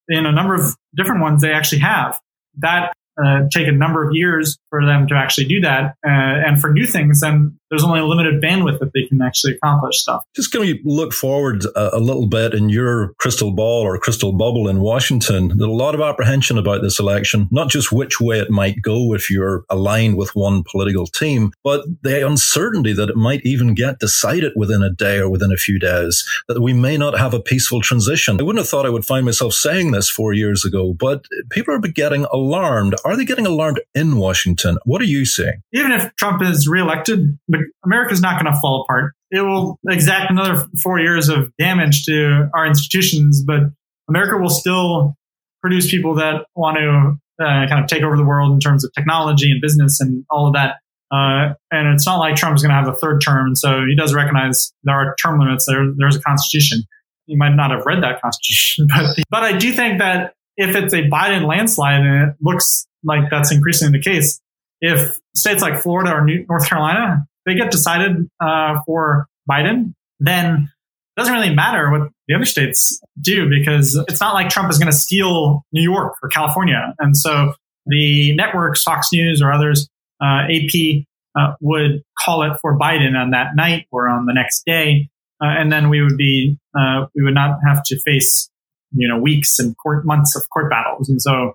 in 0.08 0.26
a 0.26 0.32
number 0.32 0.54
of 0.54 0.76
different 0.94 1.22
ones, 1.22 1.40
they 1.40 1.52
actually 1.52 1.78
have. 1.78 2.20
That 2.58 2.92
uh, 3.22 3.42
take 3.52 3.68
a 3.68 3.72
number 3.72 4.06
of 4.06 4.14
years 4.14 4.58
for 4.70 4.84
them 4.84 5.06
to 5.08 5.14
actually 5.14 5.46
do 5.46 5.60
that. 5.60 5.94
Uh, 6.06 6.08
and 6.46 6.60
for 6.60 6.72
new 6.72 6.86
things, 6.86 7.20
then 7.20 7.58
there's 7.72 7.84
only 7.84 8.00
a 8.00 8.04
limited 8.04 8.42
bandwidth 8.42 8.78
that 8.80 8.92
they 8.92 9.06
can 9.08 9.22
actually 9.22 9.54
accomplish 9.54 9.96
stuff. 9.96 10.22
Just 10.36 10.52
can 10.52 10.60
we 10.60 10.82
look 10.84 11.14
forward 11.14 11.64
a, 11.74 11.96
a, 11.96 12.00
little 12.00 12.26
bit 12.26 12.52
in 12.52 12.68
your 12.68 13.14
crystal 13.18 13.50
ball 13.50 13.82
or 13.82 13.98
crystal 13.98 14.32
bubble 14.32 14.68
in 14.68 14.80
Washington? 14.80 15.48
There's 15.48 15.60
a 15.60 15.70
lot 15.70 15.94
of 15.94 16.02
apprehension 16.02 16.58
about 16.58 16.82
this 16.82 16.98
election, 16.98 17.48
not 17.50 17.70
just 17.70 17.90
which 17.90 18.20
way 18.20 18.40
it 18.40 18.50
might 18.50 18.82
go 18.82 19.14
if 19.14 19.30
you're 19.30 19.64
aligned 19.70 20.18
with 20.18 20.36
one 20.36 20.64
political 20.70 21.06
team, 21.06 21.52
but 21.64 21.82
the 22.02 22.26
uncertainty 22.26 22.92
that 22.92 23.08
it 23.08 23.16
might 23.16 23.40
even 23.42 23.72
get 23.72 24.00
decided 24.00 24.52
within 24.54 24.82
a 24.82 24.90
day 24.90 25.16
or 25.16 25.30
within 25.30 25.50
a 25.50 25.56
few 25.56 25.78
days, 25.78 26.28
that 26.48 26.60
we 26.60 26.74
may 26.74 26.98
not 26.98 27.18
have 27.18 27.32
a 27.32 27.40
peaceful 27.40 27.80
transition. 27.80 28.38
I 28.38 28.42
wouldn't 28.42 28.62
have 28.62 28.68
thought 28.68 28.84
I 28.84 28.90
would 28.90 29.06
find 29.06 29.24
myself 29.24 29.54
saying 29.54 29.92
this 29.92 30.10
four 30.10 30.34
years 30.34 30.66
ago, 30.66 30.92
but 30.92 31.24
people 31.50 31.74
are 31.74 31.78
getting 31.78 32.26
alarmed 32.26 32.96
are 33.04 33.16
they 33.16 33.24
getting 33.24 33.46
alarmed 33.46 33.80
in 33.94 34.16
Washington? 34.16 34.78
What 34.84 35.00
are 35.00 35.06
you 35.06 35.24
seeing? 35.24 35.62
Even 35.72 35.92
if 35.92 36.14
Trump 36.16 36.42
is 36.42 36.68
reelected, 36.68 37.38
America's 37.84 38.20
not 38.20 38.40
going 38.40 38.52
to 38.52 38.60
fall 38.60 38.82
apart. 38.82 39.12
It 39.30 39.40
will 39.40 39.78
exact 39.88 40.30
another 40.30 40.66
four 40.82 41.00
years 41.00 41.28
of 41.28 41.52
damage 41.58 42.04
to 42.04 42.50
our 42.54 42.66
institutions, 42.66 43.42
but 43.44 43.60
America 44.08 44.36
will 44.36 44.50
still 44.50 45.14
produce 45.62 45.90
people 45.90 46.16
that 46.16 46.46
want 46.54 46.76
to 46.76 47.44
uh, 47.44 47.66
kind 47.68 47.82
of 47.82 47.86
take 47.86 48.02
over 48.02 48.16
the 48.16 48.24
world 48.24 48.52
in 48.52 48.60
terms 48.60 48.84
of 48.84 48.92
technology 48.94 49.50
and 49.50 49.60
business 49.60 50.00
and 50.00 50.24
all 50.30 50.46
of 50.46 50.54
that. 50.54 50.76
Uh, 51.12 51.54
and 51.70 51.94
it's 51.94 52.06
not 52.06 52.18
like 52.18 52.36
Trump's 52.36 52.62
going 52.62 52.70
to 52.70 52.74
have 52.74 52.88
a 52.88 52.96
third 52.96 53.20
term. 53.20 53.48
And 53.48 53.58
so 53.58 53.84
he 53.86 53.94
does 53.94 54.14
recognize 54.14 54.72
there 54.82 54.94
are 54.94 55.14
term 55.22 55.38
limits. 55.38 55.66
There, 55.66 55.92
there's 55.96 56.16
a 56.16 56.22
constitution. 56.22 56.82
He 57.26 57.36
might 57.36 57.54
not 57.54 57.70
have 57.70 57.84
read 57.84 58.02
that 58.02 58.20
constitution, 58.20 58.86
but, 58.94 59.16
but 59.30 59.42
I 59.42 59.56
do 59.56 59.72
think 59.72 59.98
that 59.98 60.34
if 60.56 60.74
it's 60.74 60.92
a 60.92 61.08
Biden 61.08 61.46
landslide 61.46 62.00
and 62.00 62.30
it 62.30 62.36
looks 62.40 62.86
like 63.04 63.30
that's 63.30 63.52
increasingly 63.52 63.98
the 63.98 64.04
case. 64.04 64.40
If 64.80 65.18
states 65.34 65.62
like 65.62 65.80
Florida 65.80 66.12
or 66.12 66.24
New- 66.24 66.44
North 66.48 66.68
Carolina, 66.68 67.26
they 67.46 67.54
get 67.54 67.70
decided 67.70 68.28
uh, 68.40 68.80
for 68.86 69.26
Biden, 69.48 69.94
then 70.20 70.70
it 71.16 71.20
doesn't 71.20 71.34
really 71.34 71.54
matter 71.54 71.90
what 71.90 72.10
the 72.26 72.34
other 72.34 72.44
states 72.44 73.00
do 73.20 73.48
because 73.48 74.02
it's 74.08 74.20
not 74.20 74.34
like 74.34 74.48
Trump 74.48 74.70
is 74.70 74.78
going 74.78 74.90
to 74.90 74.96
steal 74.96 75.62
New 75.72 75.82
York 75.82 76.14
or 76.22 76.28
California. 76.28 76.94
And 76.98 77.16
so 77.16 77.54
the 77.86 78.34
networks, 78.34 78.82
Fox 78.82 79.08
News 79.12 79.42
or 79.42 79.52
others, 79.52 79.88
uh, 80.22 80.46
AP, 80.50 81.04
uh, 81.38 81.54
would 81.60 82.02
call 82.18 82.42
it 82.42 82.58
for 82.60 82.78
Biden 82.78 83.16
on 83.16 83.30
that 83.30 83.56
night 83.56 83.86
or 83.90 84.08
on 84.08 84.26
the 84.26 84.32
next 84.34 84.64
day. 84.64 85.08
Uh, 85.42 85.48
and 85.48 85.72
then 85.72 85.90
we 85.90 86.02
would 86.02 86.16
be, 86.16 86.58
uh, 86.78 87.06
we 87.14 87.22
would 87.24 87.34
not 87.34 87.58
have 87.66 87.82
to 87.84 88.00
face, 88.00 88.48
you 88.92 89.08
know, 89.08 89.18
weeks 89.18 89.58
and 89.58 89.76
court 89.76 90.06
months 90.06 90.36
of 90.36 90.48
court 90.50 90.70
battles. 90.70 91.08
And 91.08 91.20
so 91.20 91.54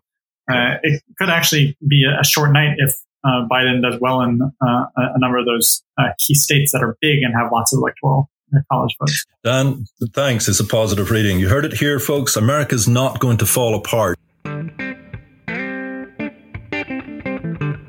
uh, 0.50 0.78
it 0.84 1.04
could 1.18 1.30
actually 1.30 1.78
be 1.88 2.06
a, 2.06 2.24
short 2.24 2.52
night 2.52 2.76
if 2.78 2.94
uh, 3.24 3.48
Biden 3.50 3.82
does 3.82 4.00
well 4.00 4.22
in 4.22 4.42
uh, 4.42 4.86
a 4.96 5.20
number 5.20 5.38
of 5.38 5.46
those 5.46 5.84
uh, 5.98 6.10
key 6.18 6.34
states 6.34 6.72
that 6.72 6.82
are 6.84 6.98
big 7.02 7.24
and 7.24 7.34
have 7.36 7.52
lots 7.52 7.74
of 7.74 7.80
electoral 7.80 8.30
uh, 8.56 8.60
college 8.72 8.96
votes. 9.00 9.26
Dan, 9.44 9.86
thanks. 10.14 10.48
It's 10.48 10.60
a 10.60 10.66
positive 10.66 11.12
reading. 11.12 11.40
You 11.40 11.50
heard 11.50 11.66
it 11.66 11.74
here, 11.74 12.00
folks. 12.00 12.36
America's 12.36 12.88
not 12.88 13.20
going 13.20 13.38
to 13.38 13.46
fall 13.46 13.76
apart. 13.76 14.18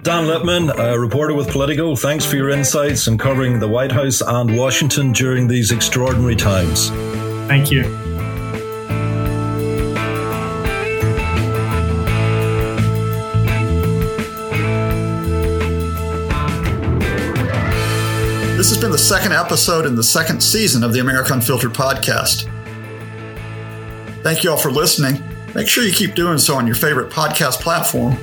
Dan 0.08 0.26
Lippman, 0.26 0.70
a 0.70 0.98
reporter 0.98 1.34
with 1.34 1.50
Politico, 1.50 1.94
thanks 1.94 2.24
for 2.24 2.36
your 2.36 2.48
insights 2.48 3.06
in 3.08 3.18
covering 3.18 3.60
the 3.60 3.68
White 3.68 3.92
House 3.92 4.22
and 4.22 4.56
Washington 4.56 5.12
during 5.12 5.48
these 5.48 5.70
extraordinary 5.70 6.34
times. 6.34 6.88
Thank 7.46 7.70
you. 7.70 8.07
This 18.58 18.68
has 18.70 18.78
been 18.78 18.90
the 18.90 18.98
second 18.98 19.30
episode 19.30 19.86
in 19.86 19.94
the 19.94 20.02
second 20.02 20.42
season 20.42 20.82
of 20.82 20.92
the 20.92 20.98
America 20.98 21.32
Unfiltered 21.32 21.72
podcast. 21.72 22.50
Thank 24.24 24.42
you 24.42 24.50
all 24.50 24.56
for 24.56 24.72
listening. 24.72 25.22
Make 25.54 25.68
sure 25.68 25.84
you 25.84 25.92
keep 25.92 26.16
doing 26.16 26.38
so 26.38 26.56
on 26.56 26.66
your 26.66 26.74
favorite 26.74 27.12
podcast 27.12 27.60
platform. 27.60 28.16